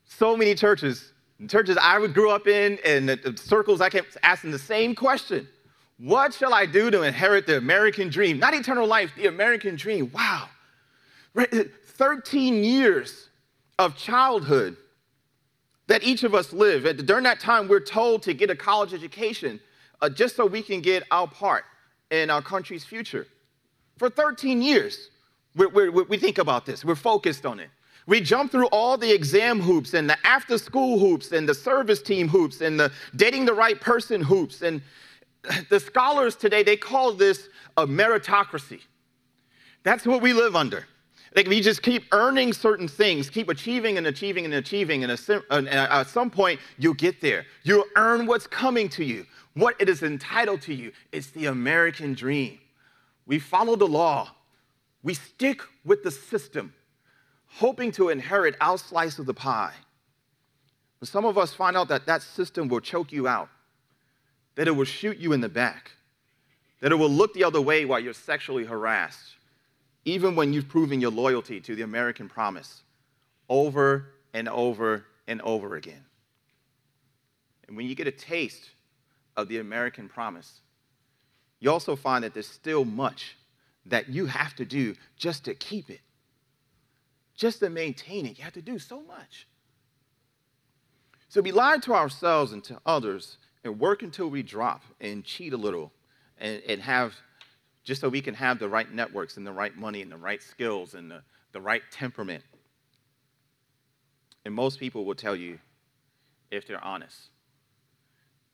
so 0.04 0.36
many 0.36 0.54
churches, 0.54 1.12
churches 1.48 1.78
I 1.80 2.06
grew 2.08 2.30
up 2.30 2.46
in, 2.46 2.78
and 2.84 3.08
the 3.08 3.34
circles 3.36 3.80
I 3.80 3.88
kept 3.88 4.18
asking 4.22 4.50
the 4.50 4.58
same 4.58 4.94
question 4.94 5.48
What 5.98 6.34
shall 6.34 6.52
I 6.52 6.66
do 6.66 6.90
to 6.90 7.02
inherit 7.02 7.46
the 7.46 7.56
American 7.56 8.08
dream? 8.08 8.38
Not 8.38 8.54
eternal 8.54 8.86
life, 8.86 9.12
the 9.16 9.26
American 9.26 9.76
dream. 9.76 10.10
Wow. 10.12 10.48
13 11.36 12.64
years 12.64 13.28
of 13.78 13.96
childhood 13.96 14.76
that 15.86 16.02
each 16.02 16.24
of 16.24 16.34
us 16.34 16.52
live. 16.52 17.06
During 17.06 17.24
that 17.24 17.40
time, 17.40 17.68
we're 17.68 17.80
told 17.80 18.22
to 18.22 18.34
get 18.34 18.50
a 18.50 18.56
college 18.56 18.94
education 18.94 19.60
uh, 20.00 20.08
just 20.08 20.36
so 20.36 20.46
we 20.46 20.62
can 20.62 20.80
get 20.80 21.04
our 21.10 21.28
part 21.28 21.64
in 22.10 22.30
our 22.30 22.42
country's 22.42 22.84
future. 22.84 23.26
For 23.98 24.10
13 24.10 24.62
years, 24.62 25.10
we 25.54 25.66
we 25.66 26.16
think 26.16 26.38
about 26.38 26.66
this, 26.66 26.84
we're 26.84 26.96
focused 26.96 27.46
on 27.46 27.60
it. 27.60 27.70
We 28.06 28.20
jump 28.20 28.50
through 28.50 28.66
all 28.66 28.98
the 28.98 29.10
exam 29.10 29.60
hoops 29.60 29.94
and 29.94 30.10
the 30.10 30.18
after 30.26 30.58
school 30.58 30.98
hoops 30.98 31.32
and 31.32 31.48
the 31.48 31.54
service 31.54 32.02
team 32.02 32.28
hoops 32.28 32.60
and 32.60 32.78
the 32.78 32.92
dating 33.16 33.46
the 33.46 33.54
right 33.54 33.80
person 33.80 34.20
hoops. 34.20 34.60
And 34.60 34.82
the 35.70 35.80
scholars 35.80 36.36
today, 36.36 36.62
they 36.62 36.76
call 36.76 37.12
this 37.12 37.48
a 37.76 37.86
meritocracy. 37.86 38.80
That's 39.82 40.06
what 40.06 40.22
we 40.22 40.32
live 40.32 40.56
under. 40.56 40.86
Like 41.36 41.46
if 41.46 41.52
you 41.52 41.62
just 41.62 41.82
keep 41.82 42.04
earning 42.12 42.52
certain 42.52 42.86
things, 42.86 43.28
keep 43.28 43.48
achieving 43.48 43.98
and 43.98 44.06
achieving 44.06 44.44
and 44.44 44.54
achieving, 44.54 45.02
and 45.02 45.68
at 45.68 46.06
some 46.06 46.30
point 46.30 46.60
you'll 46.78 46.94
get 46.94 47.20
there. 47.20 47.44
You'll 47.64 47.86
earn 47.96 48.26
what's 48.26 48.46
coming 48.46 48.88
to 48.90 49.04
you 49.04 49.26
what 49.54 49.76
it 49.78 49.88
is 49.88 50.02
entitled 50.02 50.60
to 50.62 50.74
you. 50.74 50.92
It's 51.12 51.28
the 51.28 51.46
American 51.46 52.14
dream. 52.14 52.58
We 53.26 53.38
follow 53.38 53.76
the 53.76 53.86
law, 53.86 54.30
we 55.02 55.14
stick 55.14 55.62
with 55.84 56.02
the 56.02 56.10
system, 56.10 56.74
hoping 57.46 57.90
to 57.92 58.10
inherit 58.10 58.56
our 58.60 58.76
slice 58.76 59.18
of 59.18 59.26
the 59.26 59.34
pie. 59.34 59.72
But 61.00 61.08
some 61.08 61.24
of 61.24 61.38
us 61.38 61.54
find 61.54 61.76
out 61.76 61.88
that 61.88 62.06
that 62.06 62.22
system 62.22 62.68
will 62.68 62.80
choke 62.80 63.12
you 63.12 63.26
out, 63.26 63.48
that 64.54 64.68
it 64.68 64.72
will 64.72 64.84
shoot 64.84 65.18
you 65.18 65.32
in 65.32 65.40
the 65.40 65.48
back, 65.48 65.92
that 66.80 66.92
it 66.92 66.96
will 66.96 67.10
look 67.10 67.34
the 67.34 67.44
other 67.44 67.60
way 67.60 67.84
while 67.84 68.00
you're 68.00 68.12
sexually 68.12 68.64
harassed, 68.64 69.34
even 70.04 70.36
when 70.36 70.52
you've 70.52 70.68
proven 70.68 71.00
your 71.00 71.10
loyalty 71.10 71.60
to 71.60 71.74
the 71.74 71.82
American 71.82 72.28
promise 72.28 72.82
over 73.48 74.10
and 74.32 74.48
over 74.48 75.06
and 75.26 75.40
over 75.42 75.76
again. 75.76 76.04
And 77.66 77.76
when 77.76 77.86
you 77.86 77.94
get 77.94 78.06
a 78.06 78.12
taste 78.12 78.70
of 79.36 79.48
the 79.48 79.58
American 79.58 80.08
promise, 80.08 80.60
you 81.60 81.70
also 81.70 81.96
find 81.96 82.24
that 82.24 82.34
there's 82.34 82.48
still 82.48 82.84
much 82.84 83.36
that 83.86 84.08
you 84.08 84.26
have 84.26 84.54
to 84.56 84.64
do 84.64 84.94
just 85.16 85.44
to 85.44 85.54
keep 85.54 85.90
it, 85.90 86.00
just 87.34 87.60
to 87.60 87.70
maintain 87.70 88.26
it. 88.26 88.38
You 88.38 88.44
have 88.44 88.52
to 88.54 88.62
do 88.62 88.78
so 88.78 89.02
much. 89.02 89.46
So 91.28 91.40
we 91.40 91.52
lie 91.52 91.78
to 91.78 91.94
ourselves 91.94 92.52
and 92.52 92.62
to 92.64 92.78
others 92.86 93.38
and 93.64 93.80
work 93.80 94.02
until 94.02 94.28
we 94.28 94.42
drop 94.42 94.82
and 95.00 95.24
cheat 95.24 95.52
a 95.52 95.56
little 95.56 95.90
and, 96.38 96.62
and 96.68 96.82
have 96.82 97.14
just 97.82 98.00
so 98.00 98.08
we 98.08 98.20
can 98.20 98.34
have 98.34 98.58
the 98.58 98.68
right 98.68 98.92
networks 98.92 99.36
and 99.36 99.46
the 99.46 99.52
right 99.52 99.76
money 99.76 100.02
and 100.02 100.12
the 100.12 100.16
right 100.16 100.42
skills 100.42 100.94
and 100.94 101.10
the, 101.10 101.22
the 101.52 101.60
right 101.60 101.82
temperament. 101.90 102.44
And 104.44 104.54
most 104.54 104.78
people 104.78 105.04
will 105.04 105.14
tell 105.14 105.34
you, 105.34 105.58
if 106.50 106.66
they're 106.66 106.82
honest, 106.84 107.30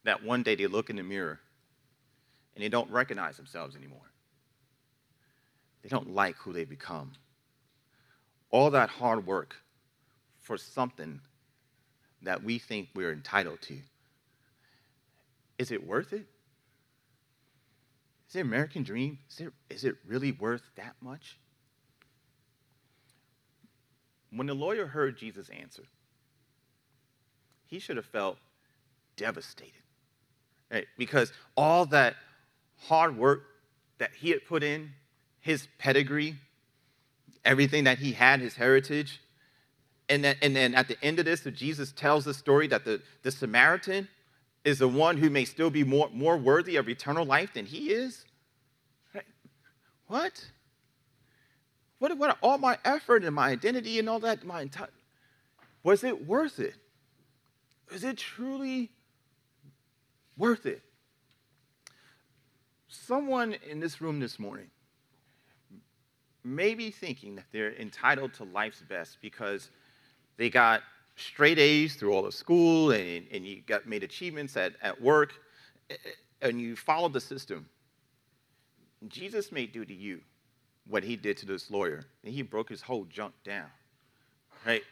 that 0.05 0.25
one 0.25 0.43
day 0.43 0.55
they 0.55 0.67
look 0.67 0.91
in 0.91 0.97
the 0.97 1.03
mirror 1.03 1.41
and 2.55 2.65
they 2.65 2.69
don't 2.69 2.91
recognize 2.91 3.37
themselves 3.37 3.77
anymore. 3.77 4.11
They 5.83 5.89
don't 5.89 6.15
like 6.15 6.37
who 6.37 6.53
they've 6.53 6.69
become. 6.69 7.13
All 8.51 8.71
that 8.71 8.91
hard 8.91 9.27
work 9.27 9.57
for 10.41 10.57
something 10.57 11.21
that 12.23 12.43
we 12.43 12.59
think 12.59 12.89
we're 12.95 13.13
entitled 13.13 13.63
to. 13.63 13.79
Is 15.61 15.71
it 15.71 15.87
worth 15.87 16.13
it? 16.13 16.27
Is 18.29 18.35
the 18.35 18.41
American 18.41 18.83
dream, 18.83 19.19
is 19.29 19.41
it, 19.41 19.53
is 19.69 19.85
it 19.85 19.97
really 20.07 20.33
worth 20.33 20.63
that 20.77 20.95
much? 21.01 21.39
When 24.31 24.47
the 24.47 24.55
lawyer 24.55 24.87
heard 24.87 25.19
Jesus' 25.19 25.51
answer, 25.51 25.83
he 27.67 27.79
should 27.79 27.97
have 27.97 28.07
felt 28.07 28.39
devastated 29.17 29.81
right? 30.71 30.87
Because 30.97 31.33
all 31.57 31.87
that 31.87 32.15
hard 32.83 33.17
work 33.17 33.43
that 33.99 34.11
he 34.19 34.31
had 34.31 34.47
put 34.47 34.63
in, 34.63 34.93
his 35.41 35.69
pedigree, 35.79 36.37
everything 37.45 37.85
that 37.85 37.99
he 37.99 38.13
had, 38.13 38.41
his 38.41 38.55
heritage, 38.55 39.21
and 40.09 40.25
then, 40.25 40.37
and 40.43 40.57
then 40.57 40.75
at 40.75 40.89
the 40.89 40.97
end 41.03 41.19
of 41.19 41.25
this, 41.25 41.43
Jesus 41.43 41.93
tells 41.93 42.25
the 42.25 42.35
story 42.35 42.67
that 42.69 42.85
the, 42.85 43.01
the 43.23 43.31
Samaritan 43.31 44.09
is 44.65 44.79
the 44.79 44.89
one 44.89 45.17
who 45.17 45.31
may 45.31 45.45
still 45.45 45.71
be 45.71 45.85
more, 45.85 46.11
more 46.13 46.37
worthy 46.37 46.77
of 46.77 46.89
eternal 46.89 47.25
life 47.25 47.55
than 47.55 47.67
he 47.67 47.91
is. 47.91 48.25
What? 50.07 50.45
What, 51.99 52.17
what 52.19 52.37
all 52.43 52.59
my 52.59 52.79
effort 52.85 53.25
and 53.25 53.35
my 53.35 53.51
identity 53.51 53.99
and 53.99 54.09
all 54.09 54.21
that, 54.21 54.45
my 54.45 54.63
entire, 54.63 54.89
was 55.83 56.05
it 56.05 56.27
worth 56.27 56.59
it? 56.59 56.75
Is 57.93 58.05
it 58.05 58.17
truly 58.17 58.91
worth 60.41 60.65
it. 60.65 60.83
Someone 62.89 63.55
in 63.69 63.79
this 63.79 64.01
room 64.01 64.19
this 64.19 64.39
morning 64.39 64.71
may 66.43 66.75
be 66.75 66.91
thinking 66.91 67.37
that 67.37 67.45
they're 67.53 67.75
entitled 67.75 68.33
to 68.35 68.45
life's 68.45 68.81
best 68.81 69.19
because 69.21 69.71
they 70.39 70.49
got 70.49 70.81
straight 71.21 71.59
A's 71.59 71.95
through 71.95 72.13
all 72.13 72.27
of 72.27 72.35
school 72.35 72.93
and, 72.93 73.27
and 73.33 73.47
you 73.47 73.63
got 73.63 73.87
made 73.87 74.03
achievements 74.03 74.57
at, 74.57 74.75
at 74.83 75.01
work 75.01 75.33
eh, 75.91 75.95
eh, 76.05 76.11
and 76.43 76.61
you 76.61 76.77
followed 76.77 77.13
the 77.13 77.21
system. 77.21 77.69
Jesus 79.09 79.53
may 79.53 79.67
do 79.67 79.85
to 79.85 79.95
you 79.95 80.21
what 80.89 81.05
he 81.05 81.17
did 81.17 81.37
to 81.39 81.47
this 81.47 81.71
lawyer, 81.71 82.05
and 82.25 82.35
he 82.35 82.43
broke 82.43 82.69
his 82.69 82.83
whole 82.83 83.05
junk 83.05 83.33
down. 83.45 83.69
Right? 84.67 84.83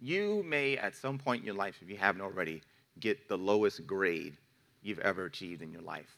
You 0.00 0.42
may, 0.46 0.76
at 0.76 0.94
some 0.94 1.18
point 1.18 1.40
in 1.40 1.46
your 1.46 1.56
life, 1.56 1.76
if 1.82 1.90
you 1.90 1.96
haven't 1.96 2.22
already, 2.22 2.62
get 3.00 3.28
the 3.28 3.36
lowest 3.36 3.86
grade 3.86 4.36
you've 4.82 5.00
ever 5.00 5.24
achieved 5.24 5.60
in 5.62 5.72
your 5.72 5.82
life. 5.82 6.16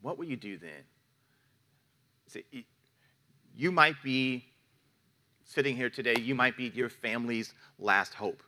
What 0.00 0.18
will 0.18 0.24
you 0.24 0.36
do 0.36 0.56
then? 0.56 0.84
See, 2.28 2.44
you 3.54 3.70
might 3.70 3.96
be 4.02 4.44
sitting 5.50 5.74
here 5.74 5.90
today, 5.90 6.14
you 6.20 6.34
might 6.34 6.56
be 6.56 6.70
your 6.74 6.88
family's 6.88 7.54
last 7.80 8.14
hope. 8.14 8.42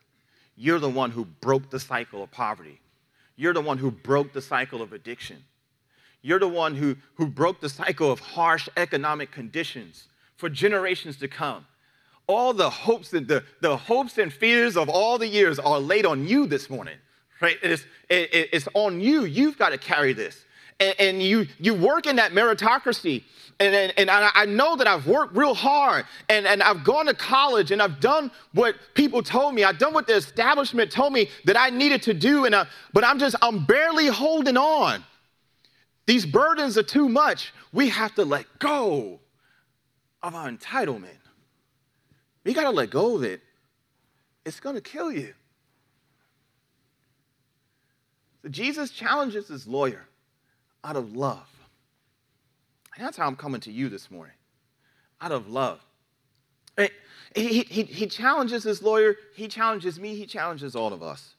You're 0.55 0.79
the 0.79 0.89
one 0.89 1.11
who 1.11 1.25
broke 1.25 1.69
the 1.69 1.79
cycle 1.79 2.23
of 2.23 2.31
poverty. 2.31 2.79
You're 3.35 3.53
the 3.53 3.61
one 3.61 3.77
who 3.77 3.91
broke 3.91 4.31
the 4.31 4.41
cycle 4.41 4.81
of 4.81 4.93
addiction. 4.93 5.43
You're 6.21 6.39
the 6.39 6.47
one 6.47 6.75
who, 6.75 6.95
who 7.15 7.27
broke 7.27 7.59
the 7.59 7.67
cycle 7.67 8.09
of 8.09 8.21
harsh 8.21 8.69
economic 8.77 9.31
conditions 9.31 10.05
for 10.37 10.47
generations 10.47 11.17
to 11.17 11.27
come. 11.27 11.65
All 12.25 12.53
the 12.53 12.69
hopes 12.69 13.11
and 13.11 13.27
the, 13.27 13.43
the 13.59 13.75
hopes 13.75 14.17
and 14.17 14.31
fears 14.31 14.77
of 14.77 14.87
all 14.87 15.17
the 15.17 15.27
years 15.27 15.59
are 15.59 15.79
laid 15.79 16.05
on 16.05 16.25
you 16.25 16.47
this 16.47 16.69
morning. 16.69 16.97
Right? 17.41 17.57
It's, 17.61 17.83
it, 18.09 18.49
it's 18.53 18.69
on 18.73 19.01
you. 19.01 19.25
You've 19.25 19.57
got 19.57 19.69
to 19.69 19.77
carry 19.77 20.13
this. 20.13 20.45
And, 20.83 20.95
and 20.99 21.23
you, 21.23 21.47
you 21.59 21.73
work 21.73 22.07
in 22.07 22.15
that 22.17 22.31
meritocracy 22.31 23.23
and, 23.59 23.75
and, 23.75 23.93
and 23.97 24.09
I 24.09 24.45
know 24.45 24.75
that 24.75 24.87
I've 24.87 25.07
worked 25.07 25.35
real 25.35 25.53
hard 25.53 26.05
and, 26.29 26.45
and 26.45 26.61
I've 26.63 26.83
gone 26.83 27.05
to 27.05 27.13
college 27.13 27.71
and 27.71 27.81
I've 27.81 27.99
done 27.99 28.31
what 28.53 28.75
people 28.93 29.21
told 29.21 29.53
me. 29.53 29.63
I've 29.63 29.77
done 29.77 29.93
what 29.93 30.07
the 30.07 30.15
establishment 30.15 30.91
told 30.91 31.13
me 31.13 31.29
that 31.45 31.57
I 31.57 31.69
needed 31.69 32.01
to 32.03 32.13
do, 32.13 32.45
and 32.45 32.55
I, 32.55 32.67
but 32.93 33.03
I'm 33.03 33.19
just, 33.19 33.35
I'm 33.41 33.65
barely 33.65 34.07
holding 34.07 34.57
on. 34.57 35.03
These 36.05 36.25
burdens 36.25 36.77
are 36.77 36.83
too 36.83 37.07
much. 37.07 37.53
We 37.71 37.89
have 37.89 38.13
to 38.15 38.25
let 38.25 38.45
go 38.59 39.19
of 40.21 40.35
our 40.35 40.49
entitlement. 40.49 41.09
We 42.43 42.53
got 42.53 42.63
to 42.63 42.71
let 42.71 42.89
go 42.89 43.15
of 43.15 43.23
it. 43.23 43.41
It's 44.45 44.59
going 44.59 44.75
to 44.75 44.81
kill 44.81 45.11
you. 45.11 45.33
So 48.41 48.49
Jesus 48.49 48.91
challenges 48.91 49.47
his 49.47 49.67
lawyer 49.67 50.05
out 50.83 50.95
of 50.95 51.15
love. 51.15 51.47
And 52.95 53.05
that's 53.05 53.17
how 53.17 53.25
I'm 53.25 53.35
coming 53.35 53.61
to 53.61 53.71
you 53.71 53.89
this 53.89 54.11
morning, 54.11 54.35
out 55.21 55.31
of 55.31 55.49
love. 55.49 55.79
He, 57.35 57.63
he, 57.63 57.83
he 57.83 58.07
challenges 58.07 58.63
his 58.63 58.83
lawyer, 58.83 59.15
he 59.35 59.47
challenges 59.47 59.99
me, 59.99 60.15
he 60.15 60.25
challenges 60.25 60.75
all 60.75 60.93
of 60.93 61.01
us. 61.01 61.33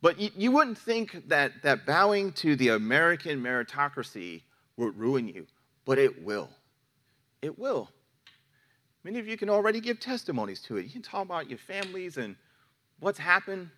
But 0.00 0.18
you, 0.18 0.30
you 0.36 0.52
wouldn't 0.52 0.78
think 0.78 1.28
that, 1.28 1.62
that 1.62 1.86
bowing 1.86 2.32
to 2.34 2.56
the 2.56 2.68
American 2.68 3.42
meritocracy 3.42 4.42
would 4.76 4.98
ruin 4.98 5.28
you, 5.28 5.46
but 5.84 5.98
it 5.98 6.24
will. 6.24 6.48
It 7.42 7.58
will. 7.58 7.90
Many 9.02 9.18
of 9.18 9.28
you 9.28 9.36
can 9.36 9.50
already 9.50 9.80
give 9.80 10.00
testimonies 10.00 10.60
to 10.62 10.78
it. 10.78 10.86
You 10.86 10.90
can 10.90 11.02
talk 11.02 11.24
about 11.24 11.50
your 11.50 11.58
families 11.58 12.16
and 12.16 12.36
what's 13.00 13.18
happened. 13.18 13.68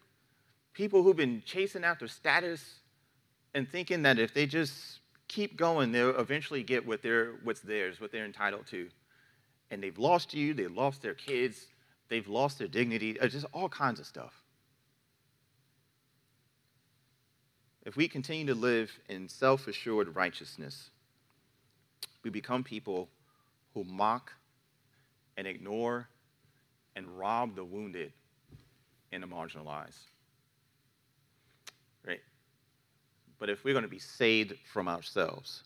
People 0.72 1.02
who've 1.02 1.16
been 1.16 1.42
chasing 1.44 1.82
after 1.82 2.06
status 2.06 2.80
and 3.56 3.66
thinking 3.66 4.02
that 4.02 4.18
if 4.18 4.34
they 4.34 4.44
just 4.44 5.00
keep 5.28 5.56
going, 5.56 5.90
they'll 5.90 6.20
eventually 6.20 6.62
get 6.62 6.86
what 6.86 7.00
they're, 7.00 7.32
what's 7.42 7.60
theirs, 7.60 7.98
what 8.02 8.12
they're 8.12 8.26
entitled 8.26 8.66
to. 8.66 8.86
And 9.70 9.82
they've 9.82 9.98
lost 9.98 10.34
you, 10.34 10.52
they've 10.52 10.70
lost 10.70 11.00
their 11.00 11.14
kids, 11.14 11.66
they've 12.10 12.28
lost 12.28 12.58
their 12.58 12.68
dignity, 12.68 13.18
uh, 13.18 13.26
just 13.28 13.46
all 13.54 13.70
kinds 13.70 13.98
of 13.98 14.04
stuff. 14.04 14.34
If 17.86 17.96
we 17.96 18.08
continue 18.08 18.44
to 18.46 18.54
live 18.54 18.92
in 19.08 19.26
self 19.26 19.66
assured 19.68 20.14
righteousness, 20.14 20.90
we 22.24 22.28
become 22.28 22.62
people 22.62 23.08
who 23.72 23.84
mock 23.84 24.32
and 25.38 25.46
ignore 25.46 26.08
and 26.94 27.06
rob 27.18 27.56
the 27.56 27.64
wounded 27.64 28.12
and 29.12 29.22
the 29.22 29.26
marginalized. 29.26 30.04
But 33.38 33.50
if 33.50 33.64
we're 33.64 33.74
going 33.74 33.84
to 33.84 33.88
be 33.88 33.98
saved 33.98 34.54
from 34.72 34.88
ourselves, 34.88 35.62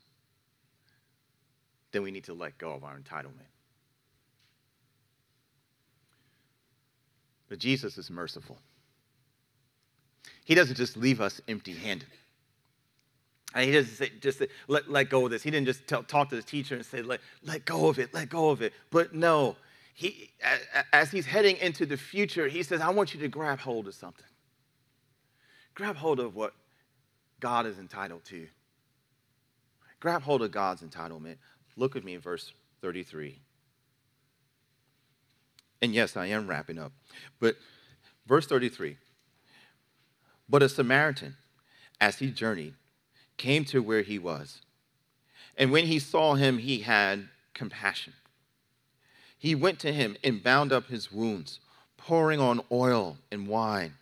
then 1.93 2.03
we 2.03 2.11
need 2.11 2.25
to 2.25 2.35
let 2.35 2.59
go 2.59 2.73
of 2.73 2.85
our 2.85 2.99
entitlement. 2.99 3.49
But 7.49 7.59
Jesus 7.59 7.99
is 7.99 8.11
merciful. 8.11 8.59
He 10.45 10.55
doesn't 10.55 10.77
just 10.77 10.97
leave 10.97 11.21
us 11.21 11.41
empty 11.49 11.73
handed. 11.73 12.09
He 13.57 13.73
doesn't 13.73 13.95
say, 13.95 14.13
just 14.21 14.39
say, 14.39 14.47
let, 14.69 14.89
let 14.89 15.11
go 15.11 15.25
of 15.25 15.33
this. 15.33 15.43
He 15.43 15.51
didn't 15.51 15.67
just 15.67 15.87
tell, 15.89 16.05
talk 16.05 16.29
to 16.31 16.37
the 16.37 16.43
teacher 16.43 16.77
and 16.77 16.87
say, 16.87 17.03
let, 17.03 17.21
let 17.45 17.65
go 17.65 17.89
of 17.89 17.99
it, 17.99 18.15
let 18.15 18.29
go 18.29 18.51
of 18.51 18.63
it. 18.63 18.73
But 18.91 19.13
no, 19.13 19.57
he, 19.95 20.31
as 20.93 21.11
he's 21.11 21.27
heading 21.27 21.57
into 21.57 21.85
the 21.85 21.97
future, 21.97 22.47
he 22.47 22.63
says, 22.63 22.81
I 22.81 22.91
want 22.91 23.13
you 23.13 23.21
to 23.21 23.29
grab 23.29 23.59
hold 23.59 23.89
of 23.89 23.95
something. 23.95 24.25
Grab 25.75 25.97
hold 25.97 26.21
of 26.21 26.37
what 26.37 26.55
God 27.41 27.67
is 27.67 27.79
entitled 27.79 28.25
to. 28.27 28.47
Grab 29.99 30.23
hold 30.23 30.43
of 30.43 30.51
God's 30.51 30.83
entitlement. 30.83 31.37
Look 31.77 31.97
at 31.97 32.05
me 32.05 32.15
in 32.15 32.21
verse 32.21 32.53
33. 32.81 33.39
And 35.83 35.95
yes, 35.95 36.17
I 36.17 36.27
am 36.27 36.47
wrapping 36.47 36.79
up. 36.79 36.93
But 37.39 37.57
verse 38.27 38.47
33 38.47 38.97
But 40.49 40.63
a 40.63 40.69
Samaritan, 40.69 41.37
as 42.01 42.19
he 42.19 42.31
journeyed, 42.31 42.75
came 43.37 43.65
to 43.67 43.83
where 43.83 44.03
he 44.03 44.19
was. 44.19 44.61
And 45.57 45.71
when 45.73 45.87
he 45.87 45.99
saw 45.99 46.35
him, 46.35 46.59
he 46.59 46.81
had 46.81 47.29
compassion. 47.55 48.15
He 49.39 49.55
went 49.55 49.79
to 49.81 49.93
him 49.93 50.17
and 50.23 50.43
bound 50.43 50.73
up 50.73 50.89
his 50.89 51.11
wounds, 51.11 51.61
pouring 51.97 52.41
on 52.41 52.61
oil 52.71 53.17
and 53.33 53.49
wine. 53.49 53.95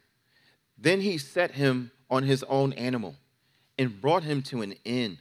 Then 0.76 1.00
he 1.00 1.18
set 1.18 1.52
him 1.52 1.92
on 2.10 2.24
his 2.24 2.44
own 2.44 2.72
animal 2.72 3.16
and 3.78 4.00
brought 4.00 4.24
him 4.24 4.42
to 4.42 4.62
an 4.62 4.74
inn 4.84 5.18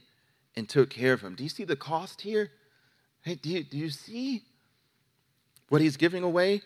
and 0.56 0.68
took 0.68 0.90
care 0.90 1.12
of 1.12 1.20
him. 1.20 1.34
Do 1.34 1.44
you 1.44 1.48
see 1.48 1.64
the 1.64 1.76
cost 1.76 2.22
here? 2.22 2.50
Hey, 3.22 3.36
do 3.36 3.48
you, 3.48 3.62
do 3.62 3.76
you 3.76 3.90
see 3.90 4.42
what 5.68 5.80
he's 5.80 5.96
giving 5.96 6.24
away? 6.24 6.62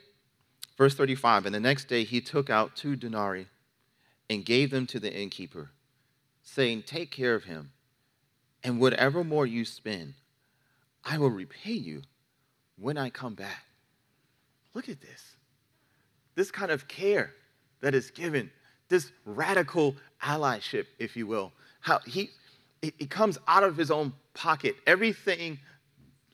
Verse 0.78 0.94
35 0.94 1.46
And 1.46 1.54
the 1.54 1.60
next 1.60 1.88
day 1.88 2.04
he 2.04 2.20
took 2.20 2.48
out 2.48 2.76
two 2.76 2.96
denarii 2.96 3.46
and 4.30 4.44
gave 4.44 4.70
them 4.70 4.86
to 4.86 4.98
the 4.98 5.12
innkeeper, 5.12 5.70
saying, 6.42 6.84
Take 6.84 7.10
care 7.10 7.34
of 7.34 7.44
him, 7.44 7.72
and 8.64 8.80
whatever 8.80 9.22
more 9.22 9.46
you 9.46 9.64
spend, 9.64 10.14
I 11.04 11.18
will 11.18 11.30
repay 11.30 11.72
you 11.72 12.02
when 12.78 12.96
I 12.96 13.10
come 13.10 13.34
back. 13.34 13.64
Look 14.74 14.88
at 14.88 15.00
this. 15.00 15.36
This 16.34 16.50
kind 16.50 16.70
of 16.70 16.88
care 16.88 17.34
that 17.80 17.94
is 17.94 18.10
given, 18.10 18.50
this 18.88 19.12
radical 19.26 19.96
allyship, 20.22 20.86
if 20.98 21.16
you 21.16 21.26
will, 21.26 21.52
how 21.82 22.00
he, 22.06 22.30
he 22.80 23.06
comes 23.06 23.38
out 23.46 23.62
of 23.62 23.76
his 23.76 23.90
own 23.90 24.12
pocket. 24.34 24.76
Everything 24.86 25.58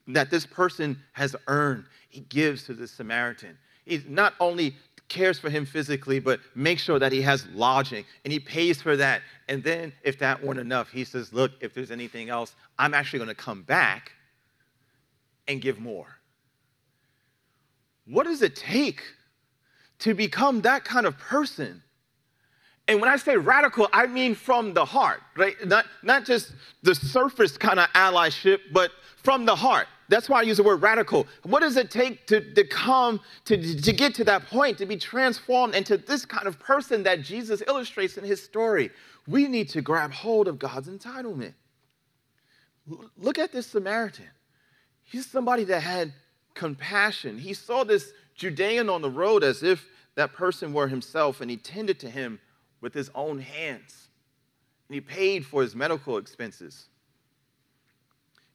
that 0.06 0.30
this 0.30 0.46
person 0.46 0.98
has 1.12 1.34
earned, 1.48 1.84
he 2.08 2.20
gives 2.20 2.64
to 2.64 2.74
the 2.74 2.87
Samaritan. 2.87 3.58
He 3.84 4.02
not 4.06 4.34
only 4.40 4.76
cares 5.08 5.38
for 5.38 5.50
him 5.50 5.64
physically, 5.64 6.20
but 6.20 6.40
makes 6.54 6.82
sure 6.82 6.98
that 6.98 7.12
he 7.12 7.22
has 7.22 7.46
lodging 7.54 8.04
and 8.24 8.32
he 8.32 8.38
pays 8.38 8.80
for 8.80 8.96
that. 8.96 9.22
And 9.48 9.62
then, 9.64 9.92
if 10.02 10.18
that 10.18 10.42
weren't 10.42 10.61
enough, 10.61 10.90
he 10.90 11.04
says, 11.04 11.32
Look, 11.32 11.52
if 11.61 11.74
there's 11.74 11.90
anything 11.90 12.28
else, 12.28 12.54
I'm 12.78 12.94
actually 12.94 13.18
going 13.20 13.30
to 13.30 13.34
come 13.34 13.62
back 13.62 14.12
and 15.46 15.61
give 15.61 15.80
more. 15.80 16.18
What 18.06 18.24
does 18.24 18.42
it 18.42 18.54
take 18.54 19.02
to 20.00 20.14
become 20.14 20.61
that 20.62 20.84
kind 20.84 21.06
of 21.06 21.18
person? 21.18 21.82
And 22.88 23.01
when 23.01 23.11
I 23.11 23.16
say 23.16 23.37
radical, 23.37 23.87
I 23.92 24.07
mean 24.07 24.35
from 24.35 24.72
the 24.72 24.85
heart, 24.85 25.20
right? 25.37 25.55
Not, 25.66 25.85
not 26.03 26.24
just 26.24 26.53
the 26.83 26.94
surface 26.94 27.59
kind 27.59 27.79
of 27.79 27.87
allyship, 27.90 28.61
but 28.72 28.90
from 29.22 29.44
the 29.44 29.55
heart. 29.55 29.87
That's 30.09 30.27
why 30.27 30.38
I 30.40 30.42
use 30.42 30.57
the 30.57 30.62
word 30.62 30.81
radical. 30.81 31.27
What 31.42 31.61
does 31.61 31.77
it 31.77 31.90
take 31.90 32.27
to, 32.29 32.40
to 32.55 32.64
come, 32.64 33.20
to, 33.44 33.81
to 33.81 33.92
get 33.92 34.14
to 34.14 34.24
that 34.24 34.46
point, 34.46 34.79
to 34.79 34.87
be 34.87 34.96
transformed 34.96 35.74
into 35.74 35.98
this 35.98 36.24
kind 36.24 36.46
of 36.46 36.59
person 36.59 37.03
that 37.03 37.20
Jesus 37.20 37.62
illustrates 37.68 38.16
in 38.16 38.24
his 38.24 38.42
story? 38.42 38.90
We 39.27 39.46
need 39.48 39.68
to 39.70 39.83
grab 39.83 40.11
hold 40.11 40.48
of 40.48 40.59
God's 40.59 40.88
entitlement. 40.88 41.53
Look 43.18 43.38
at 43.38 43.53
this 43.53 43.66
Samaritan. 43.66 44.31
He's 45.05 45.27
somebody 45.27 45.64
that 45.64 45.83
had 45.83 46.14
compassion. 46.55 47.37
He 47.37 47.53
saw 47.53 47.85
this 47.85 48.12
Judean 48.35 48.88
on 48.88 49.03
the 49.03 49.11
road 49.11 49.44
as 49.44 49.62
if 49.62 49.87
that 50.14 50.33
person 50.33 50.72
were 50.72 50.88
himself, 50.88 51.42
and 51.42 51.51
he 51.51 51.59
tended 51.59 52.01
to 52.01 52.09
him 52.09 52.40
with 52.81 52.95
his 52.95 53.11
own 53.14 53.38
hands. 53.38 54.09
And 54.88 54.95
he 54.95 55.01
paid 55.01 55.45
for 55.45 55.62
his 55.62 55.75
medical 55.75 56.17
expenses. 56.17 56.87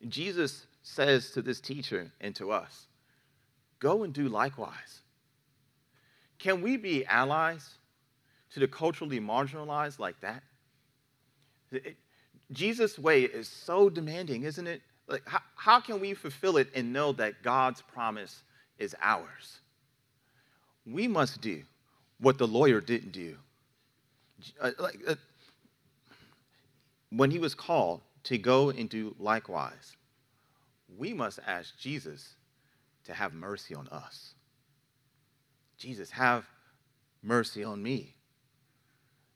And 0.01 0.11
Jesus 0.11 0.65
says 0.81 1.31
to 1.31 1.41
this 1.41 1.59
teacher 1.59 2.11
and 2.21 2.35
to 2.35 2.51
us, 2.51 2.87
Go 3.79 4.03
and 4.03 4.13
do 4.13 4.29
likewise. 4.29 5.01
Can 6.39 6.61
we 6.61 6.77
be 6.77 7.05
allies 7.05 7.69
to 8.53 8.59
the 8.59 8.67
culturally 8.67 9.19
marginalized 9.19 9.99
like 9.99 10.19
that? 10.21 10.43
Jesus' 12.51 12.99
way 12.99 13.23
is 13.23 13.47
so 13.47 13.89
demanding, 13.89 14.43
isn't 14.43 14.67
it? 14.67 14.81
Like, 15.07 15.23
how, 15.25 15.39
how 15.55 15.79
can 15.79 15.99
we 15.99 16.13
fulfill 16.13 16.57
it 16.57 16.69
and 16.75 16.93
know 16.93 17.11
that 17.13 17.43
God's 17.43 17.81
promise 17.81 18.43
is 18.77 18.95
ours? 19.01 19.59
We 20.85 21.07
must 21.07 21.41
do 21.41 21.63
what 22.19 22.37
the 22.37 22.47
lawyer 22.47 22.79
didn't 22.79 23.11
do. 23.11 23.37
Uh, 24.59 24.71
like, 24.79 24.99
uh, 25.07 25.15
when 27.09 27.31
he 27.31 27.39
was 27.39 27.53
called 27.53 28.01
to 28.23 28.37
go 28.37 28.69
and 28.69 28.89
do 28.89 29.15
likewise, 29.19 29.95
we 30.97 31.13
must 31.13 31.39
ask 31.45 31.77
Jesus 31.77 32.35
to 33.05 33.13
have 33.13 33.33
mercy 33.33 33.75
on 33.75 33.87
us. 33.89 34.33
Jesus, 35.77 36.11
have 36.11 36.45
mercy 37.21 37.63
on 37.63 37.81
me. 37.81 38.15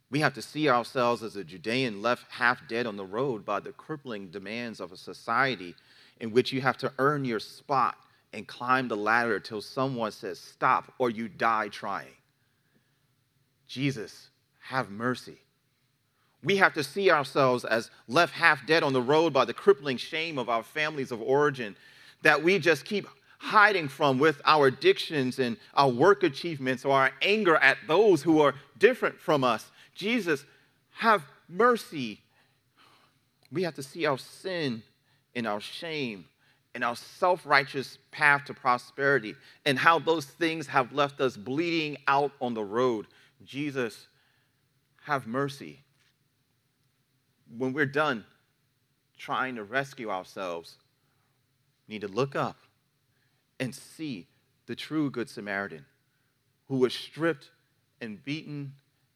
We 0.10 0.20
have 0.20 0.34
to 0.36 0.42
see 0.42 0.70
ourselves 0.70 1.22
as 1.22 1.36
a 1.36 1.44
Judean 1.44 2.02
left 2.02 2.32
half 2.32 2.68
dead 2.70 2.88
on 2.88 2.96
the 2.96 3.06
road 3.06 3.46
by 3.46 3.60
the 3.60 3.74
crippling 3.74 4.28
demands 4.28 4.80
of 4.80 4.92
a 4.92 4.98
society 4.98 5.76
in 6.20 6.32
which 6.32 6.54
you 6.54 6.62
have 6.62 6.78
to 6.78 6.94
earn 6.98 7.26
your 7.26 7.42
spot 7.42 7.98
and 8.32 8.48
climb 8.48 8.88
the 8.88 8.96
ladder 8.96 9.40
till 9.40 9.62
someone 9.62 10.12
says 10.12 10.40
stop 10.40 10.94
or 10.98 11.10
you 11.10 11.28
die 11.28 11.68
trying. 11.68 12.16
Jesus, 13.68 14.30
have 14.68 14.90
mercy. 14.90 15.38
We 16.44 16.58
have 16.58 16.74
to 16.74 16.84
see 16.84 17.10
ourselves 17.10 17.64
as 17.66 17.90
left 18.08 18.34
half 18.34 18.68
dead 18.68 18.84
on 18.84 18.94
the 18.94 19.02
road 19.02 19.34
by 19.34 19.46
the 19.46 19.54
crippling 19.54 19.98
shame 19.98 20.38
of 20.38 20.50
our 20.50 20.64
families 20.64 21.12
of 21.12 21.22
origin 21.22 21.76
that 22.22 22.44
we 22.44 22.60
just 22.60 22.86
keep 22.86 23.08
hiding 23.40 23.88
from 23.88 24.20
with 24.20 24.42
our 24.44 24.68
addictions 24.68 25.40
and 25.40 25.58
our 25.74 25.90
work 25.90 26.24
achievements 26.24 26.84
or 26.84 26.92
our 26.92 27.12
anger 27.22 27.56
at 27.58 27.78
those 27.88 28.24
who 28.24 28.42
are 28.42 28.56
different 28.78 29.20
from 29.20 29.44
us. 29.44 29.72
Jesus, 29.96 30.44
have 30.96 31.24
mercy. 31.48 32.20
We 33.52 33.64
have 33.64 33.76
to 33.76 33.84
see 33.84 34.06
our 34.06 34.18
sin 34.18 34.84
and 35.36 35.48
our 35.48 35.62
shame 35.62 36.26
and 36.76 36.84
our 36.84 36.96
self 36.96 37.46
righteous 37.46 38.00
path 38.12 38.46
to 38.46 38.54
prosperity 38.54 39.36
and 39.66 39.80
how 39.80 40.00
those 40.00 40.26
things 40.26 40.68
have 40.68 40.92
left 40.92 41.22
us 41.22 41.38
bleeding 41.38 41.98
out 42.08 42.32
on 42.42 42.54
the 42.54 42.64
road. 42.64 43.08
Jesus, 43.46 44.08
have 45.08 45.26
mercy. 45.26 45.80
When 47.58 47.72
we're 47.72 47.86
done 47.86 48.26
trying 49.18 49.56
to 49.56 49.64
rescue 49.64 50.10
ourselves, 50.10 50.76
we 51.88 51.96
need 51.96 52.02
to 52.02 52.10
look 52.10 52.36
up 52.36 52.58
and 53.58 53.74
see 53.74 54.28
the 54.66 54.76
true 54.76 55.10
Good 55.10 55.30
Samaritan 55.30 55.86
who 56.68 56.80
was 56.80 56.94
stripped 56.94 57.52
and 58.02 58.24
beaten 58.26 58.74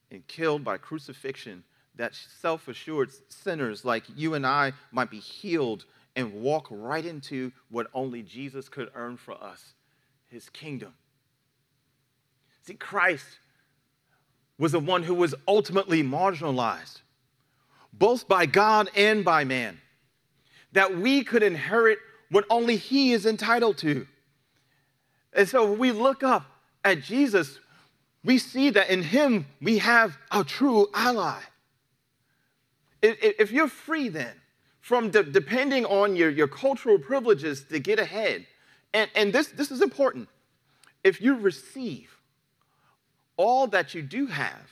and 0.09 0.25
killed 0.27 0.63
by 0.63 0.77
crucifixion, 0.77 1.61
that 1.95 2.15
self 2.15 2.69
assured 2.69 3.11
sinners 3.27 3.83
like 3.83 4.05
you 4.15 4.33
and 4.33 4.47
I 4.47 4.71
might 4.93 5.11
be 5.11 5.19
healed 5.19 5.83
and 6.15 6.41
walk 6.41 6.67
right 6.69 7.05
into 7.05 7.51
what 7.69 7.87
only 7.93 8.21
Jesus 8.21 8.69
could 8.69 8.89
earn 8.95 9.17
for 9.17 9.33
us 9.43 9.73
his 10.27 10.47
kingdom. 10.47 10.93
See, 12.63 12.75
Christ 12.75 13.27
was 14.61 14.73
the 14.73 14.79
one 14.79 15.01
who 15.01 15.15
was 15.15 15.33
ultimately 15.47 16.03
marginalized, 16.03 17.01
both 17.91 18.27
by 18.27 18.45
God 18.45 18.91
and 18.95 19.25
by 19.25 19.43
man, 19.43 19.81
that 20.71 20.95
we 20.95 21.23
could 21.23 21.41
inherit 21.41 21.97
what 22.29 22.45
only 22.47 22.75
he 22.75 23.11
is 23.11 23.25
entitled 23.25 23.79
to. 23.79 24.05
And 25.33 25.49
so 25.49 25.67
when 25.67 25.79
we 25.79 25.91
look 25.91 26.21
up 26.21 26.45
at 26.85 27.01
Jesus, 27.01 27.57
we 28.23 28.37
see 28.37 28.69
that 28.69 28.91
in 28.91 29.01
him 29.01 29.47
we 29.63 29.79
have 29.79 30.15
a 30.29 30.43
true 30.43 30.87
ally. 30.93 31.39
If 33.01 33.51
you're 33.51 33.67
free 33.67 34.09
then 34.09 34.35
from 34.79 35.09
de- 35.09 35.23
depending 35.23 35.85
on 35.85 36.15
your, 36.15 36.29
your 36.29 36.47
cultural 36.47 36.99
privileges 36.99 37.63
to 37.71 37.79
get 37.79 37.97
ahead, 37.97 38.45
and, 38.93 39.09
and 39.15 39.33
this, 39.33 39.47
this 39.47 39.71
is 39.71 39.81
important, 39.81 40.29
if 41.03 41.19
you 41.19 41.37
receive 41.37 42.20
all 43.41 43.67
that 43.67 43.93
you 43.93 44.01
do 44.01 44.27
have 44.27 44.69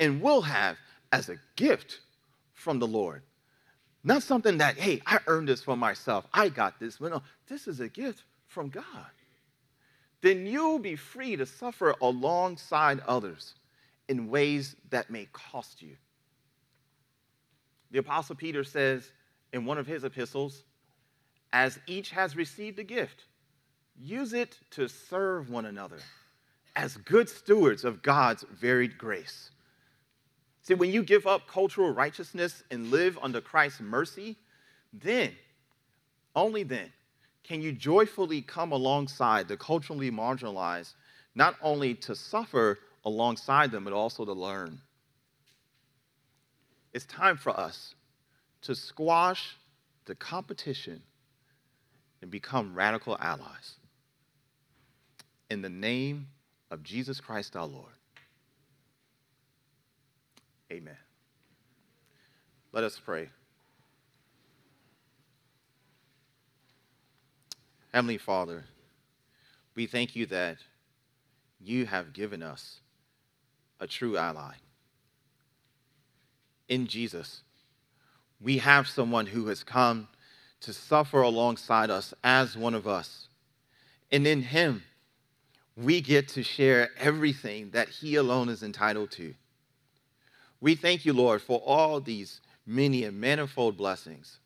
and 0.00 0.20
will 0.20 0.42
have 0.42 0.76
as 1.12 1.28
a 1.28 1.38
gift 1.56 2.00
from 2.54 2.78
the 2.78 2.86
Lord, 2.86 3.22
not 4.04 4.22
something 4.22 4.58
that, 4.58 4.76
hey, 4.76 5.00
I 5.06 5.18
earned 5.26 5.48
this 5.48 5.62
for 5.62 5.76
myself, 5.76 6.26
I 6.32 6.48
got 6.48 6.80
this. 6.80 7.00
no, 7.00 7.22
this 7.48 7.68
is 7.68 7.80
a 7.80 7.88
gift 7.88 8.22
from 8.48 8.68
God 8.68 9.10
then 10.22 10.46
you'll 10.46 10.78
be 10.78 10.96
free 10.96 11.36
to 11.36 11.44
suffer 11.44 11.94
alongside 12.00 13.00
others 13.00 13.54
in 14.08 14.30
ways 14.30 14.76
that 14.90 15.10
may 15.10 15.28
cost 15.32 15.82
you. 15.82 15.96
The 17.90 17.98
Apostle 17.98 18.36
Peter 18.36 18.64
says 18.64 19.10
in 19.52 19.66
one 19.66 19.78
of 19.78 19.86
his 19.86 20.04
epistles, 20.04 20.64
as 21.52 21.78
each 21.86 22.10
has 22.10 22.34
received 22.36 22.78
a 22.78 22.84
gift, 22.84 23.24
use 24.00 24.32
it 24.32 24.58
to 24.70 24.88
serve 24.88 25.50
one 25.50 25.66
another 25.66 25.98
as 26.74 26.96
good 26.96 27.28
stewards 27.28 27.84
of 27.84 28.02
God's 28.02 28.44
varied 28.50 28.96
grace. 28.98 29.50
See, 30.62 30.74
when 30.74 30.90
you 30.90 31.02
give 31.02 31.26
up 31.26 31.46
cultural 31.46 31.90
righteousness 31.90 32.62
and 32.70 32.90
live 32.90 33.18
under 33.20 33.40
Christ's 33.40 33.80
mercy, 33.80 34.36
then, 34.92 35.32
only 36.36 36.62
then, 36.62 36.92
can 37.42 37.60
you 37.60 37.72
joyfully 37.72 38.40
come 38.40 38.72
alongside 38.72 39.48
the 39.48 39.56
culturally 39.56 40.10
marginalized, 40.10 40.94
not 41.34 41.56
only 41.60 41.94
to 41.94 42.14
suffer 42.14 42.78
alongside 43.04 43.70
them, 43.72 43.84
but 43.84 43.92
also 43.92 44.24
to 44.24 44.32
learn? 44.32 44.78
It's 46.92 47.06
time 47.06 47.36
for 47.36 47.58
us 47.58 47.94
to 48.62 48.74
squash 48.74 49.56
the 50.04 50.14
competition 50.14 51.02
and 52.20 52.30
become 52.30 52.74
radical 52.74 53.16
allies. 53.20 53.74
In 55.50 55.62
the 55.62 55.68
name 55.68 56.28
of 56.72 56.82
Jesus 56.82 57.20
Christ 57.20 57.54
our 57.54 57.66
Lord. 57.66 57.92
Amen. 60.72 60.96
Let 62.72 62.82
us 62.82 62.98
pray. 62.98 63.28
Heavenly 67.92 68.16
Father, 68.16 68.64
we 69.74 69.84
thank 69.84 70.16
you 70.16 70.24
that 70.26 70.56
you 71.60 71.84
have 71.84 72.14
given 72.14 72.42
us 72.42 72.80
a 73.78 73.86
true 73.86 74.16
ally. 74.16 74.54
In 76.70 76.86
Jesus, 76.86 77.42
we 78.40 78.58
have 78.58 78.88
someone 78.88 79.26
who 79.26 79.48
has 79.48 79.62
come 79.62 80.08
to 80.62 80.72
suffer 80.72 81.20
alongside 81.20 81.90
us 81.90 82.14
as 82.24 82.56
one 82.56 82.74
of 82.74 82.88
us. 82.88 83.28
And 84.10 84.26
in 84.26 84.40
him, 84.40 84.84
we 85.76 86.00
get 86.00 86.28
to 86.28 86.42
share 86.42 86.90
everything 86.98 87.70
that 87.70 87.88
he 87.88 88.16
alone 88.16 88.48
is 88.48 88.62
entitled 88.62 89.10
to. 89.12 89.34
We 90.60 90.74
thank 90.74 91.04
you, 91.04 91.12
Lord, 91.12 91.42
for 91.42 91.58
all 91.60 92.00
these 92.00 92.40
many 92.66 93.04
and 93.04 93.20
manifold 93.20 93.76
blessings. 93.76 94.38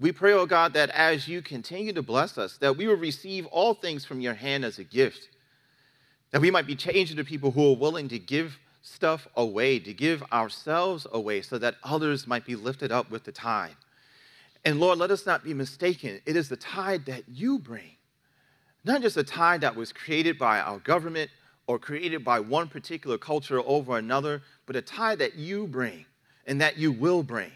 We 0.00 0.10
pray, 0.10 0.32
oh 0.32 0.46
God, 0.46 0.72
that 0.74 0.90
as 0.90 1.28
you 1.28 1.42
continue 1.42 1.92
to 1.92 2.02
bless 2.02 2.36
us, 2.38 2.56
that 2.58 2.76
we 2.76 2.88
will 2.88 2.96
receive 2.96 3.46
all 3.46 3.74
things 3.74 4.04
from 4.04 4.20
your 4.20 4.34
hand 4.34 4.64
as 4.64 4.78
a 4.78 4.84
gift, 4.84 5.28
that 6.32 6.40
we 6.40 6.50
might 6.50 6.66
be 6.66 6.74
changed 6.74 7.12
into 7.12 7.24
people 7.24 7.52
who 7.52 7.72
are 7.72 7.76
willing 7.76 8.08
to 8.08 8.18
give 8.18 8.58
stuff 8.82 9.28
away, 9.36 9.78
to 9.78 9.92
give 9.92 10.24
ourselves 10.32 11.06
away, 11.12 11.40
so 11.40 11.56
that 11.58 11.76
others 11.84 12.26
might 12.26 12.44
be 12.44 12.56
lifted 12.56 12.90
up 12.90 13.10
with 13.10 13.22
the 13.22 13.30
tide. 13.30 13.76
And 14.64 14.80
Lord, 14.80 14.98
let 14.98 15.10
us 15.10 15.26
not 15.26 15.44
be 15.44 15.54
mistaken. 15.54 16.20
It 16.26 16.36
is 16.36 16.48
the 16.48 16.56
tide 16.56 17.06
that 17.06 17.28
you 17.28 17.58
bring, 17.58 17.92
not 18.84 19.02
just 19.02 19.16
a 19.16 19.24
tie 19.24 19.58
that 19.58 19.76
was 19.76 19.92
created 19.92 20.38
by 20.38 20.60
our 20.60 20.78
government 20.80 21.30
or 21.66 21.78
created 21.78 22.24
by 22.24 22.40
one 22.40 22.68
particular 22.68 23.18
culture 23.18 23.60
over 23.64 23.98
another, 23.98 24.42
but 24.66 24.76
a 24.76 24.82
tie 24.82 25.14
that 25.14 25.36
you 25.36 25.66
bring 25.66 26.04
and 26.46 26.60
that 26.60 26.76
you 26.76 26.90
will 26.90 27.22
bring. 27.22 27.52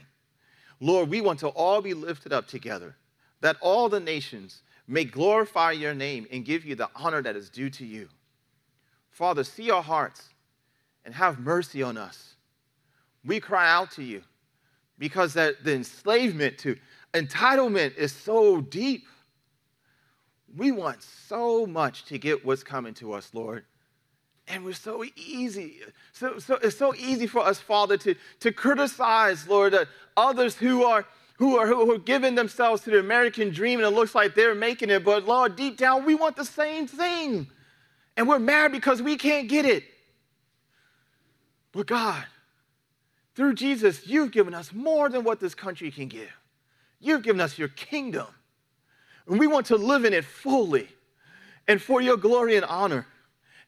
Lord, 0.80 1.09
we 1.09 1.20
want 1.20 1.40
to 1.40 1.48
all 1.48 1.80
be 1.82 1.94
lifted 1.94 2.32
up 2.32 2.46
together, 2.46 2.96
that 3.40 3.57
all 3.61 3.88
the 3.88 4.00
nations 4.00 4.62
may 4.86 5.05
glorify 5.05 5.72
your 5.72 5.94
name 5.94 6.26
and 6.30 6.44
give 6.44 6.64
you 6.64 6.74
the 6.74 6.88
honor 6.94 7.22
that 7.22 7.34
is 7.34 7.50
due 7.50 7.70
to 7.70 7.84
you. 7.84 8.09
Father, 9.11 9.42
see 9.42 9.70
our 9.70 9.82
hearts 9.82 10.28
and 11.05 11.14
have 11.14 11.40
mercy 11.40 11.82
on 11.82 11.96
us. 11.96 12.34
We 13.24 13.40
cry 13.40 13.68
out 13.68 13.90
to 13.92 14.03
you 14.03 14.22
because 14.98 15.34
that 15.34 15.64
the 15.64 15.74
enslavement 15.74 16.59
to 16.59 16.76
entitlement 17.14 17.96
is 17.96 18.12
so 18.12 18.61
deep. 18.61 19.07
We 20.55 20.70
want 20.70 21.03
so 21.03 21.66
much 21.66 22.05
to 22.07 22.18
get 22.18 22.44
what's 22.44 22.62
coming 22.62 22.94
to 22.94 23.12
us, 23.12 23.30
Lord. 23.32 23.64
And 24.49 24.64
we're 24.64 24.74
so 24.74 25.05
easy. 25.16 25.78
So, 26.12 26.38
so 26.38 26.55
it's 26.62 26.76
so 26.76 26.94
easy 26.94 27.26
for 27.26 27.40
us, 27.40 27.59
Father, 27.59 27.97
to, 27.99 28.14
to 28.40 28.53
criticize, 28.53 29.49
Lord, 29.49 29.74
uh, 29.74 29.86
others 30.16 30.55
who 30.55 30.84
are 30.84 31.05
who 31.38 31.59
are 31.59 31.66
who 31.66 31.92
are 31.92 31.99
giving 31.99 32.34
themselves 32.34 32.82
to 32.82 32.90
the 32.90 32.99
American 32.99 33.51
dream 33.51 33.78
and 33.78 33.86
it 33.86 33.90
looks 33.90 34.14
like 34.14 34.34
they're 34.34 34.55
making 34.55 34.88
it. 34.88 35.05
But 35.05 35.26
Lord, 35.26 35.57
deep 35.57 35.76
down, 35.76 36.05
we 36.05 36.14
want 36.14 36.36
the 36.36 36.44
same 36.44 36.86
thing. 36.86 37.49
And 38.16 38.26
we're 38.26 38.38
mad 38.38 38.72
because 38.72 39.03
we 39.03 39.16
can't 39.16 39.49
get 39.49 39.66
it. 39.66 39.84
But 41.72 41.86
God, 41.86 42.24
through 43.34 43.55
Jesus, 43.55 44.07
you've 44.07 44.30
given 44.30 44.55
us 44.55 44.72
more 44.72 45.11
than 45.11 45.24
what 45.24 45.40
this 45.40 45.55
country 45.55 45.90
can 45.90 46.09
give. 46.09 46.32
You've 47.01 47.22
given 47.22 47.40
us 47.40 47.59
your 47.59 47.68
kingdom. 47.68 48.28
And 49.28 49.38
we 49.38 49.46
want 49.46 49.66
to 49.66 49.76
live 49.76 50.04
in 50.04 50.12
it 50.12 50.24
fully 50.24 50.88
and 51.68 51.80
for 51.80 52.00
your 52.00 52.16
glory 52.16 52.56
and 52.56 52.64
honor. 52.64 53.06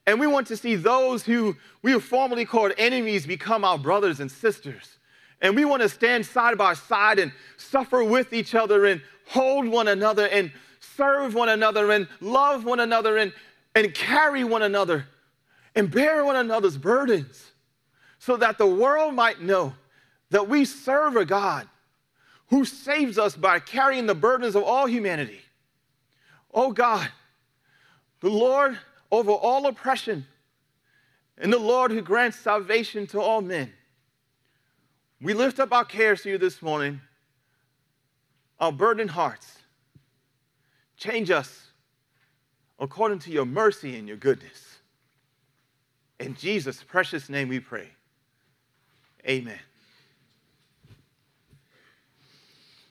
And 0.06 0.18
we 0.18 0.26
want 0.26 0.46
to 0.46 0.56
see 0.56 0.74
those 0.74 1.24
who 1.24 1.56
we 1.82 1.92
have 1.92 2.04
formerly 2.04 2.44
called 2.44 2.72
enemies 2.78 3.26
become 3.26 3.64
our 3.64 3.78
brothers 3.78 4.20
and 4.20 4.30
sisters. 4.30 4.98
And 5.42 5.54
we 5.54 5.64
want 5.64 5.82
to 5.82 5.88
stand 5.88 6.24
side 6.24 6.56
by 6.56 6.74
side 6.74 7.18
and 7.18 7.32
suffer 7.56 8.02
with 8.02 8.32
each 8.32 8.54
other 8.54 8.86
and 8.86 9.02
hold 9.26 9.68
one 9.68 9.88
another 9.88 10.26
and 10.26 10.50
serve 10.80 11.34
one 11.34 11.48
another 11.48 11.90
and 11.90 12.08
love 12.20 12.64
one 12.64 12.80
another 12.80 13.18
and, 13.18 13.32
and 13.74 13.94
carry 13.94 14.44
one 14.44 14.62
another 14.62 15.06
and 15.74 15.90
bear 15.90 16.24
one 16.24 16.36
another's 16.36 16.76
burdens 16.76 17.52
so 18.18 18.36
that 18.36 18.58
the 18.58 18.66
world 18.66 19.14
might 19.14 19.40
know 19.40 19.74
that 20.30 20.48
we 20.48 20.64
serve 20.64 21.16
a 21.16 21.24
God 21.24 21.68
who 22.48 22.64
saves 22.64 23.18
us 23.18 23.36
by 23.36 23.58
carrying 23.58 24.06
the 24.06 24.14
burdens 24.14 24.56
of 24.56 24.62
all 24.62 24.86
humanity. 24.86 25.40
Oh 26.52 26.72
God, 26.72 27.08
the 28.20 28.30
Lord 28.30 28.78
over 29.10 29.30
all 29.30 29.66
oppression, 29.66 30.26
and 31.36 31.52
the 31.52 31.58
Lord 31.58 31.90
who 31.90 32.02
grants 32.02 32.38
salvation 32.38 33.06
to 33.08 33.20
all 33.20 33.40
men. 33.40 33.72
We 35.20 35.34
lift 35.34 35.58
up 35.58 35.72
our 35.72 35.84
cares 35.84 36.22
to 36.22 36.30
you 36.30 36.38
this 36.38 36.60
morning, 36.62 37.00
our 38.60 38.72
burdened 38.72 39.10
hearts. 39.10 39.58
Change 40.96 41.30
us 41.30 41.68
according 42.78 43.20
to 43.20 43.30
your 43.30 43.46
mercy 43.46 43.96
and 43.96 44.06
your 44.06 44.16
goodness. 44.16 44.78
In 46.18 46.34
Jesus' 46.34 46.82
precious 46.82 47.28
name 47.28 47.48
we 47.48 47.60
pray. 47.60 47.88
Amen. 49.26 49.58